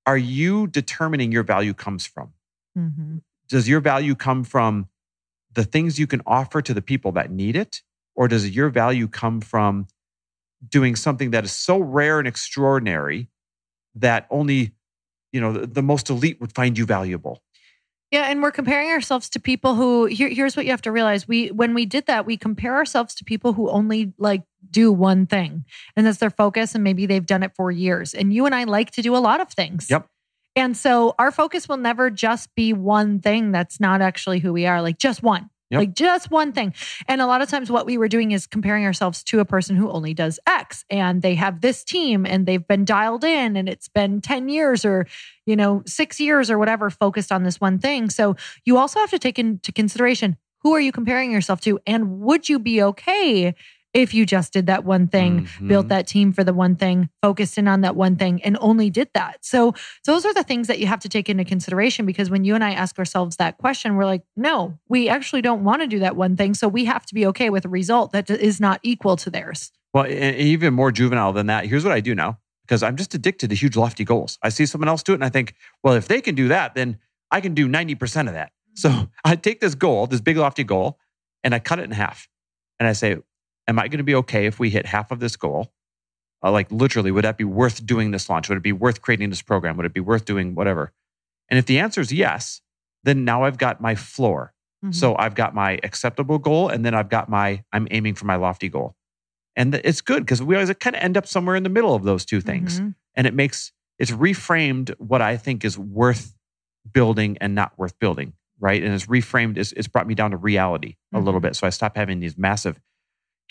are 0.06 0.18
you 0.18 0.68
determining 0.68 1.32
your 1.32 1.44
value 1.44 1.74
comes 1.74 2.06
from? 2.06 2.34
Mm-hmm. 2.78 3.18
Does 3.48 3.68
your 3.68 3.80
value 3.80 4.16
come 4.16 4.44
from 4.44 4.88
the 5.54 5.64
things 5.64 6.00
you 6.00 6.08
can 6.08 6.22
offer 6.26 6.62
to 6.62 6.74
the 6.74 6.82
people 6.82 7.12
that 7.14 7.32
need 7.32 7.56
it? 7.56 7.82
Or 8.16 8.28
does 8.28 8.50
your 8.50 8.70
value 8.70 9.08
come 9.08 9.42
from 9.42 9.88
doing 10.68 10.96
something 10.96 11.32
that 11.32 11.44
is 11.44 11.52
so 11.52 11.80
rare 11.80 12.20
and 12.20 12.28
extraordinary 12.28 13.30
that 13.96 14.28
only, 14.30 14.74
you 15.32 15.42
know, 15.42 15.54
the, 15.54 15.68
the 15.68 15.82
most 15.82 16.10
elite 16.10 16.40
would 16.42 16.54
find 16.54 16.78
you 16.78 16.86
valuable? 16.86 17.42
Yeah, 18.12 18.30
and 18.30 18.44
we're 18.44 18.52
comparing 18.52 18.90
ourselves 18.90 19.30
to 19.30 19.40
people 19.40 19.76
who 19.76 20.06
here, 20.06 20.28
here's 20.28 20.58
what 20.58 20.66
you 20.66 20.72
have 20.72 20.82
to 20.82 20.92
realize. 20.92 21.30
We 21.30 21.48
when 21.48 21.74
we 21.74 21.86
did 21.86 22.08
that, 22.08 22.26
we 22.26 22.36
compare 22.36 22.76
ourselves 22.76 23.16
to 23.16 23.24
people 23.24 23.54
who 23.54 23.70
only 23.70 24.14
like 24.18 24.44
do 24.70 24.92
one 24.92 25.26
thing. 25.26 25.64
And 25.96 26.06
that's 26.06 26.18
their 26.18 26.30
focus 26.30 26.76
and 26.76 26.84
maybe 26.84 27.06
they've 27.06 27.26
done 27.26 27.42
it 27.42 27.54
for 27.56 27.72
years. 27.72 28.14
And 28.14 28.34
you 28.34 28.46
and 28.46 28.54
I 28.54 28.66
like 28.66 28.92
to 28.92 29.02
do 29.02 29.16
a 29.16 29.20
lot 29.20 29.40
of 29.40 29.50
things. 29.50 29.90
Yep. 29.90 30.08
And 30.58 30.76
so 30.76 31.16
our 31.18 31.32
focus 31.32 31.70
will 31.70 31.78
never 31.78 32.10
just 32.10 32.54
be 32.56 32.74
one 32.74 33.22
thing 33.22 33.54
that's 33.54 33.80
not 33.80 34.02
actually 34.02 34.40
who 34.40 34.52
we 34.52 34.66
are, 34.66 34.82
like 34.82 34.98
just 34.98 35.24
one. 35.24 35.50
Yep. 35.72 35.80
Like 35.80 35.94
just 35.94 36.30
one 36.32 36.52
thing. 36.52 36.74
And 37.08 37.22
a 37.22 37.26
lot 37.26 37.42
of 37.42 37.50
times 37.50 37.72
what 37.72 37.86
we 37.86 37.98
were 37.98 38.10
doing 38.10 38.32
is 38.32 38.46
comparing 38.46 38.86
ourselves 38.86 39.24
to 39.26 39.40
a 39.40 39.46
person 39.46 39.78
who 39.78 39.90
only 39.90 40.14
does 40.14 40.38
X 40.46 40.84
and 40.90 41.22
they 41.22 41.34
have 41.36 41.62
this 41.62 41.84
team 41.84 42.26
and 42.26 42.46
they've 42.46 42.68
been 42.68 42.84
dialed 42.84 43.24
in 43.24 43.56
and 43.56 43.70
it's 43.70 43.88
been 43.88 44.20
10 44.20 44.50
years 44.50 44.84
or, 44.84 45.08
you 45.46 45.56
know, 45.56 45.82
6 45.86 46.20
years 46.20 46.52
or 46.52 46.58
whatever 46.60 46.90
focused 46.90 47.32
on 47.32 47.44
this 47.44 47.62
one 47.62 47.80
thing. 47.80 48.10
So 48.10 48.36
you 48.66 48.78
also 48.78 49.00
have 49.00 49.12
to 49.12 49.20
take 49.20 49.40
into 49.40 49.72
consideration 49.72 50.36
who 50.60 50.76
are 50.76 50.82
you 50.82 50.92
comparing 50.92 51.32
yourself 51.32 51.62
to 51.62 51.80
and 51.88 52.20
would 52.20 52.50
you 52.50 52.60
be 52.60 52.84
okay 52.84 53.56
if 53.94 54.14
you 54.14 54.26
just 54.26 54.54
did 54.54 54.68
that 54.68 54.86
one 54.86 55.08
thing, 55.08 55.42
mm-hmm. 55.42 55.68
built 55.68 55.90
that 55.90 56.08
team 56.08 56.32
for 56.32 56.44
the 56.44 56.54
one 56.54 56.76
thing, 56.76 57.10
focused 57.22 57.58
in 57.58 57.68
on 57.68 57.82
that 57.82 57.96
one 57.96 58.16
thing, 58.16 58.42
and 58.44 58.58
only 58.62 58.90
did 58.90 59.10
that. 59.14 59.44
So, 59.44 59.74
those 60.06 60.26
are 60.26 60.34
the 60.34 60.44
things 60.44 60.68
that 60.68 60.80
you 60.80 60.88
have 60.88 61.00
to 61.02 61.10
take 61.10 61.30
into 61.30 61.44
consideration 61.44 62.06
because 62.06 62.30
when 62.30 62.44
you 62.44 62.56
and 62.56 62.64
I 62.64 62.72
ask 62.72 62.98
ourselves 62.98 63.38
that 63.38 63.58
question, 63.58 63.96
we're 63.96 64.06
like, 64.06 64.24
no, 64.36 64.80
we 64.88 65.10
actually 65.10 65.42
don't 65.42 65.64
want 65.64 65.82
to 65.82 65.88
do 65.88 66.00
that 66.00 66.16
one 66.16 66.38
thing. 66.38 66.54
So, 66.54 66.68
we 66.68 66.86
have 66.86 67.06
to 67.08 67.14
be 67.14 67.26
okay 67.28 67.50
with 67.50 67.66
a 67.66 67.70
result 67.70 68.12
that 68.14 68.30
is 68.30 68.60
not 68.60 68.80
equal 68.84 69.18
to 69.18 69.30
theirs. 69.30 69.72
Well, 69.94 70.08
even 70.08 70.74
more 70.74 70.92
juvenile 70.92 71.34
than 71.34 71.48
that, 71.48 71.66
here's 71.66 71.84
what 71.84 71.94
I 71.94 72.00
do 72.00 72.16
now 72.16 72.40
because 72.66 72.84
I'm 72.84 72.96
just 72.96 73.14
addicted 73.14 73.50
to 73.50 73.56
huge, 73.56 73.76
lofty 73.76 74.06
goals. 74.06 74.38
I 74.42 74.48
see 74.50 74.66
someone 74.66 74.88
else 74.88 75.04
do 75.04 75.12
it 75.12 75.16
and 75.16 75.26
I 75.26 75.30
think, 75.30 75.56
well, 75.84 75.96
if 75.96 76.08
they 76.08 76.22
can 76.22 76.36
do 76.36 76.48
that, 76.48 76.74
then 76.74 77.00
I 77.30 77.42
can 77.42 77.54
do 77.54 77.68
90% 77.68 78.28
of 78.28 78.34
that. 78.34 78.54
So, 78.76 79.10
I 79.26 79.36
take 79.36 79.60
this 79.60 79.76
goal, 79.76 80.08
this 80.08 80.22
big, 80.22 80.38
lofty 80.38 80.64
goal, 80.64 80.98
and 81.44 81.54
I 81.54 81.60
cut 81.60 81.80
it 81.80 81.84
in 81.84 81.92
half. 81.92 82.30
And 82.80 82.88
I 82.88 82.94
say, 82.94 83.18
am 83.68 83.80
I 83.80 83.88
going 83.88 84.00
to 84.00 84.04
be 84.04 84.16
okay 84.16 84.46
if 84.46 84.60
we 84.60 84.70
hit 84.70 84.86
half 84.86 85.12
of 85.12 85.20
this 85.20 85.36
goal? 85.36 85.72
Uh, 86.44 86.52
like 86.52 86.72
literally, 86.72 87.12
would 87.12 87.24
that 87.24 87.38
be 87.38 87.44
worth 87.44 87.86
doing 87.86 88.12
this 88.12 88.30
launch? 88.30 88.50
Would 88.50 88.58
it 88.58 88.64
be 88.64 88.72
worth 88.72 89.02
creating 89.02 89.30
this 89.30 89.42
program? 89.42 89.78
Would 89.78 89.86
it 89.86 89.94
be 89.94 90.00
worth 90.00 90.26
doing 90.26 90.56
whatever? 90.56 90.92
And 91.50 91.60
if 91.60 91.66
the 91.66 91.80
answer 91.80 92.02
is 92.02 92.12
yes, 92.12 92.62
then 93.04 93.26
now 93.26 93.44
I've 93.44 93.58
got 93.58 93.82
my 93.82 93.96
floor. 93.96 94.54
Mm-hmm. 94.84 94.94
So 94.94 95.16
I've 95.18 95.36
got 95.36 95.54
my 95.54 95.80
acceptable 95.84 96.40
goal, 96.40 96.70
and 96.70 96.84
then 96.84 96.96
I've 96.96 97.10
got 97.10 97.30
my 97.30 97.64
I'm 97.72 97.88
aiming 97.92 98.16
for 98.16 98.26
my 98.26 98.36
lofty 98.36 98.70
goal. 98.70 98.96
And 99.56 99.76
it's 99.76 100.02
good 100.02 100.24
because 100.24 100.42
we 100.42 100.56
always 100.56 100.74
kind 100.76 100.96
of 100.96 101.02
end 101.04 101.18
up 101.18 101.28
somewhere 101.28 101.56
in 101.56 101.64
the 101.64 101.70
middle 101.70 101.94
of 101.94 102.04
those 102.04 102.26
two 102.26 102.42
things. 102.42 102.80
Mm-hmm. 102.80 102.90
And 103.16 103.28
it 103.28 103.34
makes 103.34 103.72
it's 104.00 104.12
reframed 104.12 104.96
what 104.98 105.22
I 105.22 105.38
think 105.38 105.64
is 105.64 105.78
worth 105.78 106.34
building 106.92 107.38
and 107.40 107.54
not 107.54 107.78
worth 107.78 108.00
building, 108.00 108.34
right? 108.60 108.82
And 108.82 108.94
it's 108.94 109.06
reframed, 109.06 109.58
it's, 109.58 109.72
it's 109.74 109.88
brought 109.88 110.08
me 110.08 110.16
down 110.16 110.32
to 110.32 110.38
reality 110.38 110.96
a 111.14 111.18
mm-hmm. 111.18 111.26
little 111.26 111.40
bit. 111.40 111.56
So 111.56 111.68
I 111.68 111.70
stop 111.70 111.96
having 111.96 112.20
these 112.20 112.36
massive 112.36 112.80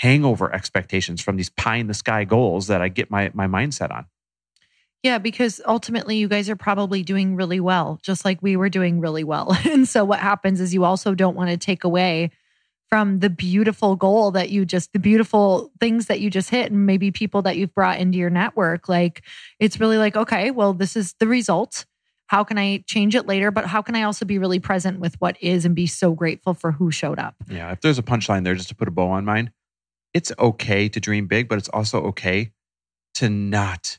hangover 0.01 0.51
expectations 0.55 1.21
from 1.21 1.37
these 1.37 1.51
pie 1.51 1.77
in 1.77 1.87
the 1.87 1.93
sky 1.93 2.25
goals 2.25 2.69
that 2.69 2.81
I 2.81 2.89
get 2.89 3.11
my 3.11 3.31
my 3.35 3.47
mindset 3.47 3.91
on. 3.91 4.07
Yeah, 5.03 5.19
because 5.19 5.61
ultimately 5.67 6.17
you 6.17 6.27
guys 6.27 6.49
are 6.49 6.57
probably 6.57 7.03
doing 7.03 7.37
really 7.37 7.61
well, 7.61 7.99
just 8.03 8.25
like 8.25 8.43
we 8.43 8.57
were 8.57 8.71
doing 8.71 9.01
really 9.01 9.25
well. 9.25 9.57
And 9.71 9.87
so 9.87 10.05
what 10.05 10.21
happens 10.21 10.61
is 10.61 10.73
you 10.73 10.85
also 10.85 11.15
don't 11.15 11.37
want 11.37 11.51
to 11.51 11.59
take 11.59 11.85
away 11.85 12.31
from 12.89 13.21
the 13.21 13.29
beautiful 13.29 13.95
goal 13.95 14.31
that 14.33 14.49
you 14.49 14.65
just 14.65 14.93
the 14.95 14.99
beautiful 14.99 15.71
things 15.81 16.07
that 16.07 16.21
you 16.21 16.31
just 16.31 16.49
hit 16.49 16.73
and 16.73 16.87
maybe 16.87 17.11
people 17.11 17.43
that 17.43 17.59
you've 17.59 17.75
brought 17.75 17.99
into 17.99 18.17
your 18.17 18.31
network. 18.31 18.89
Like 18.89 19.23
it's 19.59 19.79
really 19.79 19.99
like, 19.99 20.17
okay, 20.17 20.51
well, 20.51 20.73
this 20.73 20.97
is 20.97 21.15
the 21.21 21.27
result. 21.27 21.85
How 22.29 22.43
can 22.43 22.57
I 22.57 22.85
change 22.87 23.15
it 23.15 23.27
later? 23.27 23.51
But 23.51 23.67
how 23.67 23.83
can 23.83 23.95
I 23.97 24.05
also 24.05 24.25
be 24.25 24.39
really 24.39 24.61
present 24.61 24.99
with 24.99 25.21
what 25.21 25.37
is 25.43 25.67
and 25.67 25.75
be 25.75 25.87
so 25.87 26.13
grateful 26.13 26.55
for 26.55 26.73
who 26.73 26.91
showed 26.91 27.19
up? 27.19 27.35
Yeah. 27.51 27.71
If 27.73 27.83
there's 27.83 27.99
a 27.99 28.03
punchline 28.03 28.45
there, 28.45 28.55
just 28.55 28.71
to 28.71 28.75
put 28.75 28.89
a 28.89 28.91
bow 28.91 29.09
on 29.09 29.27
mine, 29.27 29.53
it's 30.15 30.33
okay 30.39 30.89
to 30.89 31.01
dream 31.01 31.27
big, 31.27 31.49
but 31.49 31.59
it's 31.59 31.69
also 31.69 32.03
okay 32.07 32.53
to 33.15 33.29
not 33.29 33.99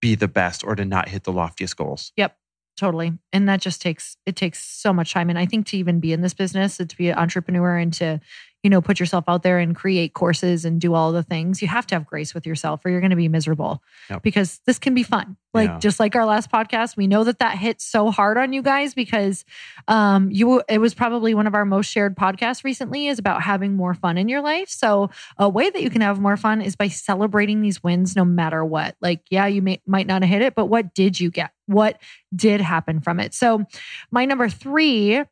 be 0.00 0.14
the 0.14 0.28
best 0.28 0.64
or 0.64 0.74
to 0.74 0.84
not 0.84 1.08
hit 1.08 1.24
the 1.24 1.32
loftiest 1.32 1.76
goals. 1.76 2.12
Yep. 2.16 2.36
Totally. 2.76 3.12
And 3.32 3.48
that 3.48 3.60
just 3.60 3.82
takes 3.82 4.16
it 4.24 4.34
takes 4.34 4.62
so 4.62 4.92
much 4.92 5.12
time. 5.12 5.28
And 5.28 5.38
I 5.38 5.46
think 5.46 5.66
to 5.68 5.76
even 5.76 6.00
be 6.00 6.12
in 6.12 6.22
this 6.22 6.34
business, 6.34 6.78
to 6.78 6.96
be 6.96 7.10
an 7.10 7.18
entrepreneur 7.18 7.76
and 7.76 7.92
to 7.94 8.20
you 8.62 8.70
know, 8.70 8.80
put 8.80 9.00
yourself 9.00 9.24
out 9.26 9.42
there 9.42 9.58
and 9.58 9.74
create 9.74 10.14
courses 10.14 10.64
and 10.64 10.80
do 10.80 10.94
all 10.94 11.10
the 11.10 11.22
things, 11.22 11.60
you 11.60 11.68
have 11.68 11.86
to 11.88 11.96
have 11.96 12.06
grace 12.06 12.32
with 12.32 12.46
yourself 12.46 12.84
or 12.84 12.90
you're 12.90 13.00
going 13.00 13.10
to 13.10 13.16
be 13.16 13.28
miserable 13.28 13.82
yep. 14.08 14.22
because 14.22 14.60
this 14.66 14.78
can 14.78 14.94
be 14.94 15.02
fun. 15.02 15.36
Like 15.52 15.68
yeah. 15.68 15.78
just 15.80 15.98
like 15.98 16.14
our 16.14 16.24
last 16.24 16.50
podcast, 16.50 16.96
we 16.96 17.06
know 17.06 17.24
that 17.24 17.40
that 17.40 17.58
hit 17.58 17.80
so 17.80 18.10
hard 18.10 18.38
on 18.38 18.52
you 18.52 18.62
guys 18.62 18.94
because 18.94 19.44
um 19.88 20.30
you 20.30 20.62
it 20.68 20.78
was 20.78 20.94
probably 20.94 21.34
one 21.34 21.46
of 21.46 21.54
our 21.54 21.64
most 21.64 21.90
shared 21.90 22.16
podcasts 22.16 22.64
recently 22.64 23.08
is 23.08 23.18
about 23.18 23.42
having 23.42 23.74
more 23.74 23.94
fun 23.94 24.16
in 24.16 24.28
your 24.28 24.40
life. 24.40 24.68
So 24.68 25.10
a 25.36 25.48
way 25.48 25.68
that 25.68 25.82
you 25.82 25.90
can 25.90 26.00
have 26.00 26.20
more 26.20 26.36
fun 26.36 26.62
is 26.62 26.76
by 26.76 26.88
celebrating 26.88 27.60
these 27.60 27.82
wins 27.82 28.16
no 28.16 28.24
matter 28.24 28.64
what. 28.64 28.96
Like 29.02 29.22
yeah, 29.28 29.46
you 29.46 29.60
may 29.60 29.82
might 29.86 30.06
not 30.06 30.22
have 30.22 30.30
hit 30.30 30.42
it, 30.42 30.54
but 30.54 30.66
what 30.66 30.94
did 30.94 31.20
you 31.20 31.30
get? 31.30 31.50
What 31.66 32.00
did 32.34 32.60
happen 32.60 33.00
from 33.00 33.20
it? 33.20 33.34
So 33.34 33.64
my 34.10 34.24
number 34.24 34.48
3 34.48 35.24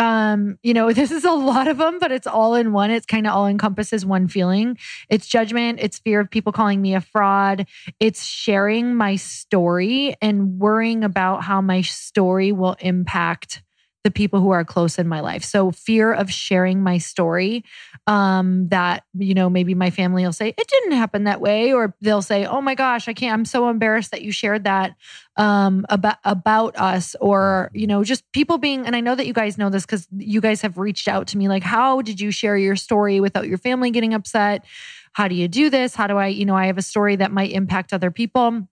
um 0.00 0.58
you 0.62 0.74
know 0.74 0.92
this 1.00 1.10
is 1.10 1.24
a 1.24 1.30
lot 1.30 1.68
of 1.68 1.78
them 1.78 1.98
but 2.00 2.10
it's 2.10 2.26
all 2.26 2.54
in 2.54 2.72
one. 2.72 2.90
It's 2.90 3.06
kind 3.06 3.26
of 3.26 3.34
all 3.34 3.46
encompasses 3.46 4.04
one 4.04 4.26
feeling. 4.26 4.78
It's 5.08 5.26
judgment 5.26 5.78
it's 5.80 5.98
fear 5.98 6.20
of 6.20 6.30
people 6.30 6.52
calling 6.52 6.80
me 6.80 6.94
a 6.94 7.00
fraud. 7.00 7.66
It's 8.00 8.24
sharing 8.24 8.94
my 8.94 9.16
story 9.16 10.16
and 10.20 10.58
worrying 10.58 11.04
about 11.04 11.44
how 11.44 11.60
my 11.60 11.82
story 11.82 12.52
will 12.52 12.76
impact 12.80 13.62
the 14.02 14.10
people 14.10 14.40
who 14.40 14.50
are 14.50 14.64
close 14.64 14.98
in 14.98 15.06
my 15.06 15.20
life. 15.20 15.44
So 15.44 15.70
fear 15.70 16.12
of 16.12 16.30
sharing 16.30 16.82
my 16.82 16.98
story 16.98 17.64
um 18.06 18.68
that 18.68 19.04
you 19.14 19.34
know 19.34 19.50
maybe 19.50 19.74
my 19.74 19.90
family 19.90 20.24
will 20.24 20.32
say 20.32 20.48
it 20.48 20.66
didn't 20.68 20.92
happen 20.92 21.24
that 21.24 21.40
way 21.40 21.72
or 21.72 21.94
they'll 22.00 22.22
say 22.22 22.46
oh 22.46 22.60
my 22.62 22.74
gosh 22.74 23.08
I 23.08 23.12
can't 23.12 23.34
I'm 23.34 23.44
so 23.44 23.68
embarrassed 23.68 24.10
that 24.12 24.22
you 24.22 24.32
shared 24.32 24.64
that 24.64 24.96
um 25.36 25.84
about 25.90 26.16
about 26.24 26.76
us 26.76 27.14
or 27.20 27.70
you 27.74 27.86
know 27.86 28.02
just 28.02 28.30
people 28.32 28.56
being 28.56 28.86
and 28.86 28.96
I 28.96 29.00
know 29.00 29.14
that 29.14 29.26
you 29.26 29.34
guys 29.34 29.58
know 29.58 29.68
this 29.68 29.84
cuz 29.84 30.08
you 30.16 30.40
guys 30.40 30.62
have 30.62 30.78
reached 30.78 31.08
out 31.08 31.26
to 31.28 31.38
me 31.38 31.48
like 31.48 31.62
how 31.62 32.00
did 32.00 32.20
you 32.20 32.30
share 32.30 32.56
your 32.56 32.76
story 32.76 33.20
without 33.20 33.46
your 33.46 33.58
family 33.58 33.90
getting 33.90 34.14
upset? 34.14 34.64
How 35.12 35.28
do 35.28 35.34
you 35.34 35.46
do 35.46 35.68
this? 35.68 35.94
How 35.94 36.06
do 36.06 36.16
I 36.16 36.28
you 36.28 36.46
know 36.46 36.56
I 36.56 36.66
have 36.66 36.78
a 36.78 36.82
story 36.82 37.16
that 37.16 37.32
might 37.32 37.52
impact 37.52 37.92
other 37.92 38.10
people. 38.10 38.66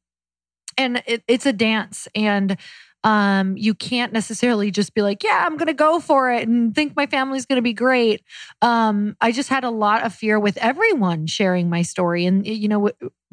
And 0.79 1.03
it, 1.07 1.25
it's 1.27 1.45
a 1.45 1.53
dance 1.53 2.07
and 2.15 2.57
um, 3.05 3.57
you 3.57 3.75
can't 3.75 4.13
necessarily 4.13 4.71
just 4.71 4.95
be 4.95 5.03
like, 5.03 5.23
yeah, 5.23 5.45
I'm 5.47 5.57
going 5.57 5.69
to 5.69 5.75
go 5.75 6.01
for 6.01 6.31
it 6.33 6.49
and 6.49 6.75
think 6.75 6.97
my 6.97 7.07
family's 7.07 7.47
going 7.47 7.57
to 7.59 7.63
be 7.63 7.73
great. 7.73 8.23
Um, 8.61 9.17
I 9.21 9.33
just 9.33 9.49
had 9.49 9.65
a 9.65 9.71
lot 9.71 10.05
of 10.05 10.15
fear 10.15 10.39
with 10.39 10.57
everyone 10.59 11.27
sharing 11.27 11.71
my 11.71 11.83
story. 11.83 12.27
And, 12.27 12.47
you 12.47 12.69
know, 12.69 12.91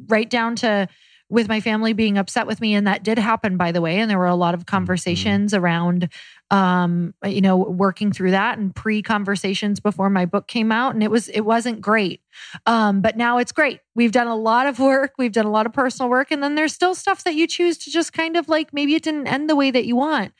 right 0.08 0.30
down 0.30 0.56
to 0.58 0.88
with 1.29 1.47
my 1.47 1.59
family 1.59 1.93
being 1.93 2.17
upset 2.17 2.45
with 2.47 2.61
me 2.61 2.73
and 2.75 2.85
that 2.85 3.03
did 3.03 3.17
happen 3.17 3.57
by 3.57 3.71
the 3.71 3.81
way 3.81 3.97
and 3.99 4.09
there 4.09 4.19
were 4.19 4.27
a 4.27 4.35
lot 4.35 4.53
of 4.53 4.65
Mm-hmm. 4.75 4.75
conversations 4.75 5.53
around 5.53 6.09
um 6.51 7.13
you 7.25 7.41
know 7.41 7.57
working 7.57 8.11
through 8.11 8.31
that 8.31 8.57
and 8.59 8.75
pre 8.75 9.01
conversations 9.01 9.79
before 9.79 10.09
my 10.09 10.25
book 10.25 10.47
came 10.47 10.71
out 10.71 10.93
and 10.93 11.03
it 11.03 11.09
was 11.09 11.27
it 11.29 11.41
wasn't 11.41 11.81
great. 11.81 12.21
Um 12.65 13.01
but 13.01 13.17
now 13.17 13.38
it's 13.39 13.51
great. 13.51 13.79
We've 13.95 14.11
done 14.11 14.27
a 14.27 14.35
lot 14.35 14.67
of 14.67 14.79
work 14.79 15.13
we've 15.17 15.31
done 15.31 15.45
a 15.45 15.51
lot 15.51 15.65
of 15.65 15.73
personal 15.73 16.09
work 16.09 16.31
and 16.31 16.43
then 16.43 16.55
there's 16.55 16.73
still 16.73 16.93
stuff 16.93 17.23
that 17.23 17.33
you 17.35 17.47
choose 17.47 17.77
to 17.79 17.91
just 17.91 18.13
kind 18.13 18.38
of 18.38 18.47
like 18.47 18.73
maybe 18.73 18.93
it 18.95 19.03
didn't 19.03 19.27
end 19.27 19.49
the 19.49 19.55
way 19.55 19.71
that 19.71 19.85
you 19.85 19.95
want. 19.95 20.33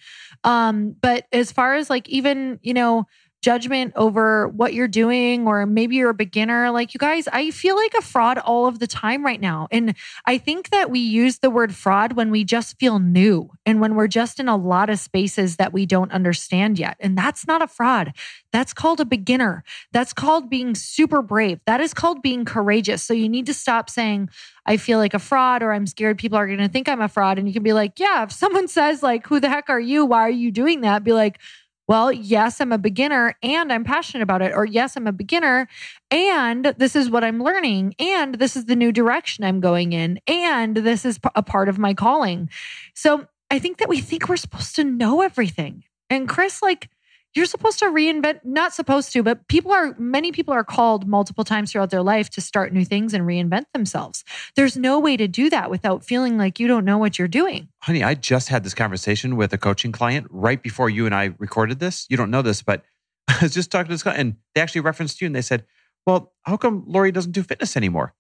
Um 0.44 0.96
but 1.02 1.26
as 1.32 1.52
far 1.52 1.76
as 1.76 1.90
like 1.90 2.08
even 2.10 2.60
you 2.62 2.74
know 2.74 3.06
judgment 3.46 3.94
over 3.96 4.48
what 4.48 4.74
you're 4.74 4.88
doing 4.88 5.46
or 5.46 5.68
maybe 5.68 5.98
you're 5.98 6.10
a 6.10 6.16
beginner. 6.16 6.72
Like 6.72 6.96
you 6.96 6.98
guys 6.98 7.28
i 7.32 7.52
feel 7.52 7.76
like 7.76 7.94
a 7.94 8.02
fraud 8.02 8.40
all 8.40 8.66
of 8.66 8.80
the 8.80 8.88
time 8.88 9.24
right 9.24 9.40
now. 9.40 9.68
And 9.70 9.94
i 10.26 10.40
think 10.40 10.72
that 10.72 10.90
we 10.90 11.00
use 11.00 11.38
the 11.38 11.52
word 11.52 11.76
fraud 11.76 12.14
when 12.14 12.32
we 12.32 12.44
just 12.44 12.80
feel 12.80 12.98
new 12.98 13.52
and 13.64 13.80
when 13.80 13.94
we're 13.94 14.08
just 14.08 14.40
in 14.40 14.48
a 14.48 14.56
lot 14.58 14.90
of 14.90 14.98
spaces 14.98 15.58
that 15.58 15.74
we 15.74 15.86
don't 15.86 16.12
understand 16.12 16.80
yet. 16.80 16.98
And 17.00 17.16
that's 17.16 17.46
not 17.46 17.62
a 17.62 17.68
fraud. 17.68 18.14
That's 18.52 18.74
called 18.74 19.00
a 19.00 19.06
beginner. 19.06 19.64
That's 19.92 20.12
called 20.12 20.50
being 20.50 20.74
super 20.74 21.22
brave. 21.22 21.60
That 21.68 21.82
is 21.82 21.94
called 21.94 22.24
being 22.24 22.46
courageous. 22.46 23.04
So 23.04 23.14
you 23.14 23.30
need 23.30 23.46
to 23.46 23.54
stop 23.54 23.92
saying 23.92 24.30
I 24.66 24.78
feel 24.78 24.98
like 24.98 25.14
a 25.14 25.20
fraud 25.20 25.62
or 25.62 25.72
I'm 25.72 25.86
scared 25.86 26.18
people 26.18 26.40
are 26.40 26.48
going 26.48 26.58
to 26.58 26.68
think 26.68 26.90
I'm 26.90 27.02
a 27.02 27.08
fraud. 27.08 27.38
And 27.38 27.48
you 27.48 27.54
can 27.54 27.62
be 27.62 27.74
like, 27.74 28.00
yeah, 28.00 28.24
if 28.24 28.32
someone 28.32 28.68
says, 28.68 29.04
like, 29.04 29.28
who 29.28 29.40
the 29.40 29.50
heck 29.50 29.70
are 29.70 29.80
you? 29.80 30.06
Why 30.06 30.22
are 30.22 30.30
you 30.30 30.52
doing 30.52 30.82
that? 30.82 31.04
Be 31.04 31.14
like, 31.14 31.40
well, 31.88 32.12
yes, 32.12 32.60
I'm 32.60 32.72
a 32.72 32.78
beginner 32.78 33.36
and 33.44 33.72
I'm 33.72 33.84
passionate 33.84 34.24
about 34.24 34.42
it. 34.42 34.54
Or 34.54 34.66
yes, 34.66 34.96
I'm 34.96 35.08
a 35.08 35.12
beginner 35.12 35.68
and 36.10 36.74
this 36.78 36.96
is 36.96 37.10
what 37.10 37.24
I'm 37.24 37.42
learning. 37.42 37.96
And 38.00 38.36
this 38.36 38.56
is 38.56 38.66
the 38.66 38.76
new 38.76 38.92
direction 38.92 39.44
I'm 39.44 39.60
going 39.60 39.94
in. 39.94 40.20
And 40.28 40.76
this 40.78 41.06
is 41.06 41.20
a 41.36 41.44
part 41.44 41.70
of 41.70 41.78
my 41.78 41.94
calling. 41.94 42.50
So 42.94 43.28
I 43.52 43.60
think 43.60 43.78
that 43.78 43.90
we 43.90 44.02
think 44.02 44.28
we're 44.28 44.38
supposed 44.38 44.76
to 44.78 44.84
know 44.84 45.22
everything. 45.22 45.84
And 46.10 46.28
Chris, 46.28 46.62
like, 46.62 46.90
you're 47.36 47.46
supposed 47.46 47.80
to 47.80 47.86
reinvent, 47.86 48.40
not 48.46 48.74
supposed 48.74 49.12
to, 49.14 49.22
but 49.22 49.48
people 49.50 49.72
are, 49.74 49.94
many 50.00 50.32
people 50.32 50.54
are 50.54 50.64
called 50.64 51.06
multiple 51.06 51.44
times 51.44 51.72
throughout 51.72 51.90
their 51.90 52.02
life 52.02 52.30
to 52.32 52.42
start 52.42 52.72
new 52.72 52.86
things 52.86 53.14
and 53.14 53.26
reinvent 53.26 53.66
themselves. 53.74 54.24
There's 54.56 54.78
no 54.78 55.00
way 55.00 55.18
to 55.18 55.28
do 55.28 55.50
that 55.50 55.70
without 55.70 56.06
feeling 56.06 56.38
like 56.38 56.60
you 56.60 56.68
don't 56.68 56.86
know 56.86 56.98
what 56.98 57.20
you're 57.20 57.28
doing. 57.28 57.68
Honey, 57.82 58.04
I 58.04 58.14
just 58.16 58.48
had 58.48 58.64
this 58.64 58.74
conversation 58.74 59.36
with 59.36 59.52
a 59.52 59.58
coaching 59.58 59.92
client 59.92 60.28
right 60.30 60.62
before 60.64 60.90
you 60.90 61.06
and 61.06 61.14
I 61.14 61.36
recorded 61.38 61.80
this. 61.80 62.06
You 62.10 62.16
don't 62.16 62.32
know 62.32 62.42
this, 62.42 62.62
but 62.62 62.84
I 63.28 63.38
was 63.42 63.54
just 63.54 63.70
talking 63.70 63.88
to 63.88 63.94
this 63.94 64.04
guy 64.04 64.16
and 64.16 64.38
they 64.54 64.62
actually 64.62 64.82
referenced 64.82 65.20
you 65.20 65.26
and 65.26 65.36
they 65.36 65.42
said, 65.42 65.66
Well, 66.06 66.34
how 66.44 66.56
come 66.56 66.86
Lori 66.88 67.12
doesn't 67.12 67.34
do 67.34 67.44
fitness 67.44 67.76
anymore? 67.76 68.14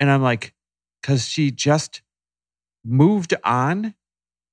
And 0.00 0.10
I'm 0.10 0.22
like, 0.22 0.54
Because 1.00 1.28
she 1.28 1.52
just 1.52 2.02
moved 2.84 3.34
on 3.44 3.94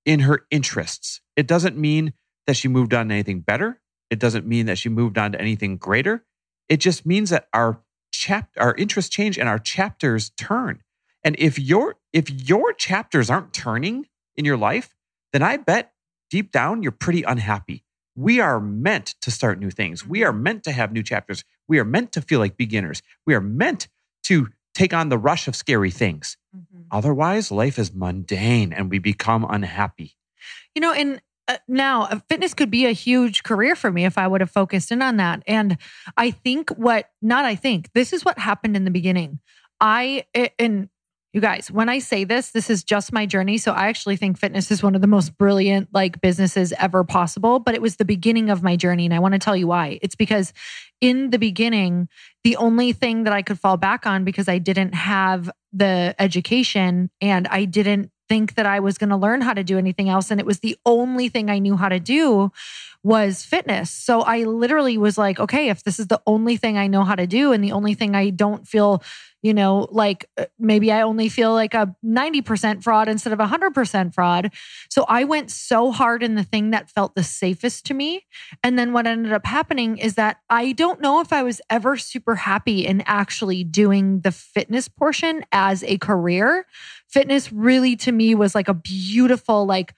in 0.05 0.21
her 0.21 0.45
interests. 0.51 1.21
It 1.35 1.47
doesn't 1.47 1.77
mean 1.77 2.13
that 2.45 2.57
she 2.57 2.67
moved 2.67 2.93
on 2.93 3.07
to 3.07 3.13
anything 3.13 3.39
better. 3.39 3.79
It 4.09 4.19
doesn't 4.19 4.45
mean 4.45 4.65
that 4.67 4.77
she 4.77 4.89
moved 4.89 5.17
on 5.17 5.31
to 5.31 5.41
anything 5.41 5.77
greater. 5.77 6.23
It 6.69 6.77
just 6.77 7.05
means 7.05 7.29
that 7.29 7.47
our 7.53 7.81
chap 8.11 8.49
our 8.57 8.75
interests 8.75 9.13
change 9.13 9.37
and 9.37 9.49
our 9.49 9.59
chapters 9.59 10.29
turn. 10.37 10.81
And 11.23 11.35
if 11.39 11.57
your 11.57 11.95
if 12.11 12.29
your 12.29 12.73
chapters 12.73 13.29
aren't 13.29 13.53
turning 13.53 14.07
in 14.35 14.45
your 14.45 14.57
life, 14.57 14.95
then 15.31 15.41
I 15.41 15.57
bet 15.57 15.93
deep 16.29 16.51
down 16.51 16.83
you're 16.83 16.91
pretty 16.91 17.23
unhappy. 17.23 17.83
We 18.15 18.39
are 18.39 18.59
meant 18.59 19.15
to 19.21 19.31
start 19.31 19.59
new 19.59 19.71
things. 19.71 20.05
We 20.05 20.19
mm-hmm. 20.19 20.29
are 20.29 20.33
meant 20.33 20.63
to 20.65 20.71
have 20.71 20.91
new 20.91 21.03
chapters. 21.03 21.43
We 21.67 21.79
are 21.79 21.85
meant 21.85 22.11
to 22.13 22.21
feel 22.21 22.39
like 22.39 22.57
beginners. 22.57 23.01
We 23.25 23.33
are 23.33 23.41
meant 23.41 23.87
to 24.25 24.49
take 24.73 24.93
on 24.93 25.09
the 25.09 25.17
rush 25.17 25.47
of 25.47 25.55
scary 25.55 25.91
things. 25.91 26.37
Mm-hmm. 26.55 26.83
Otherwise, 26.91 27.51
life 27.51 27.79
is 27.79 27.93
mundane 27.93 28.73
and 28.73 28.89
we 28.89 28.99
become 28.99 29.45
unhappy. 29.49 30.15
You 30.75 30.81
know, 30.81 30.93
and 30.93 31.21
uh, 31.47 31.57
now 31.67 32.03
uh, 32.03 32.19
fitness 32.29 32.53
could 32.53 32.71
be 32.71 32.85
a 32.85 32.91
huge 32.91 33.43
career 33.43 33.75
for 33.75 33.91
me 33.91 34.05
if 34.05 34.17
I 34.17 34.27
would 34.27 34.41
have 34.41 34.51
focused 34.51 34.91
in 34.91 35.01
on 35.01 35.17
that. 35.17 35.43
And 35.47 35.77
I 36.17 36.31
think 36.31 36.69
what, 36.71 37.09
not 37.21 37.45
I 37.45 37.55
think, 37.55 37.91
this 37.93 38.13
is 38.13 38.23
what 38.23 38.39
happened 38.39 38.75
in 38.75 38.85
the 38.85 38.91
beginning. 38.91 39.39
I, 39.79 40.25
and 40.57 40.89
you 41.33 41.41
guys, 41.41 41.71
when 41.71 41.89
I 41.89 41.97
say 41.97 42.23
this, 42.23 42.51
this 42.51 42.69
is 42.69 42.83
just 42.83 43.11
my 43.11 43.25
journey. 43.25 43.57
So 43.57 43.71
I 43.71 43.87
actually 43.87 44.17
think 44.17 44.37
fitness 44.37 44.69
is 44.69 44.83
one 44.83 44.93
of 44.93 45.01
the 45.01 45.07
most 45.07 45.35
brilliant 45.35 45.89
like 45.91 46.21
businesses 46.21 46.73
ever 46.73 47.03
possible, 47.03 47.59
but 47.59 47.73
it 47.73 47.81
was 47.81 47.95
the 47.95 48.05
beginning 48.05 48.51
of 48.51 48.61
my 48.61 48.75
journey. 48.75 49.05
And 49.05 49.13
I 49.13 49.19
want 49.19 49.33
to 49.33 49.39
tell 49.39 49.55
you 49.55 49.65
why. 49.65 49.97
It's 50.03 50.15
because 50.15 50.53
in 51.01 51.31
the 51.31 51.39
beginning, 51.39 52.07
the 52.43 52.55
only 52.57 52.93
thing 52.93 53.23
that 53.23 53.33
I 53.33 53.41
could 53.41 53.59
fall 53.59 53.77
back 53.77 54.05
on 54.05 54.23
because 54.23 54.47
I 54.47 54.59
didn't 54.59 54.93
have 54.93 55.49
the 55.73 56.15
education 56.19 57.09
and 57.19 57.47
I 57.47 57.65
didn't 57.65 58.11
think 58.33 58.55
that 58.55 58.65
I 58.65 58.79
was 58.79 58.97
going 58.97 59.11
to 59.11 59.15
learn 59.15 59.41
how 59.41 59.53
to 59.53 59.63
do 59.63 59.77
anything 59.77 60.09
else. 60.09 60.31
And 60.31 60.39
it 60.39 60.45
was 60.47 60.61
the 60.61 60.75
only 60.87 61.29
thing 61.29 61.51
I 61.51 61.59
knew 61.59 61.77
how 61.77 61.87
to 61.87 61.99
do 61.99 62.51
was 63.03 63.43
fitness. 63.43 63.91
So 63.91 64.21
I 64.21 64.45
literally 64.45 64.97
was 64.97 65.19
like, 65.19 65.39
okay, 65.39 65.69
if 65.69 65.83
this 65.83 65.99
is 65.99 66.07
the 66.07 66.19
only 66.25 66.57
thing 66.57 66.75
I 66.75 66.87
know 66.87 67.03
how 67.03 67.13
to 67.13 67.27
do 67.27 67.51
and 67.51 67.63
the 67.63 67.73
only 67.73 67.93
thing 67.93 68.15
I 68.15 68.31
don't 68.31 68.67
feel, 68.67 69.03
you 69.43 69.53
know, 69.53 69.87
like 69.91 70.27
uh, 70.39 70.45
maybe 70.57 70.91
I 70.91 71.01
only 71.01 71.29
feel 71.29 71.53
like 71.53 71.75
a 71.75 71.95
90% 72.03 72.81
fraud 72.81 73.07
instead 73.07 73.33
of 73.33 73.39
100% 73.39 74.13
fraud. 74.15 74.51
So 74.89 75.05
I 75.07 75.25
went 75.25 75.51
so 75.51 75.91
hard 75.91 76.23
in 76.23 76.33
the 76.33 76.43
thing 76.43 76.71
that 76.71 76.89
felt 76.89 77.13
the 77.13 77.23
safest 77.23 77.85
to 77.87 77.93
me. 77.93 78.25
And 78.63 78.79
then 78.79 78.93
what 78.93 79.05
ended 79.05 79.33
up 79.33 79.45
happening 79.45 79.97
is 79.97 80.15
that 80.15 80.37
I 80.49 80.71
don't 80.71 81.01
know 81.01 81.19
if 81.19 81.31
I 81.31 81.43
was 81.43 81.61
ever 81.69 81.97
super 81.97 82.35
happy 82.35 82.87
in 82.87 83.03
actually 83.05 83.63
doing 83.63 84.21
the 84.21 84.31
fitness 84.31 84.87
portion 84.87 85.45
as 85.51 85.83
a 85.83 85.99
career. 85.99 86.65
Fitness 87.13 87.51
really 87.51 87.95
to 87.97 88.11
me 88.11 88.33
was 88.35 88.55
like 88.55 88.67
a 88.67 88.73
beautiful, 88.73 89.65
like, 89.65 89.93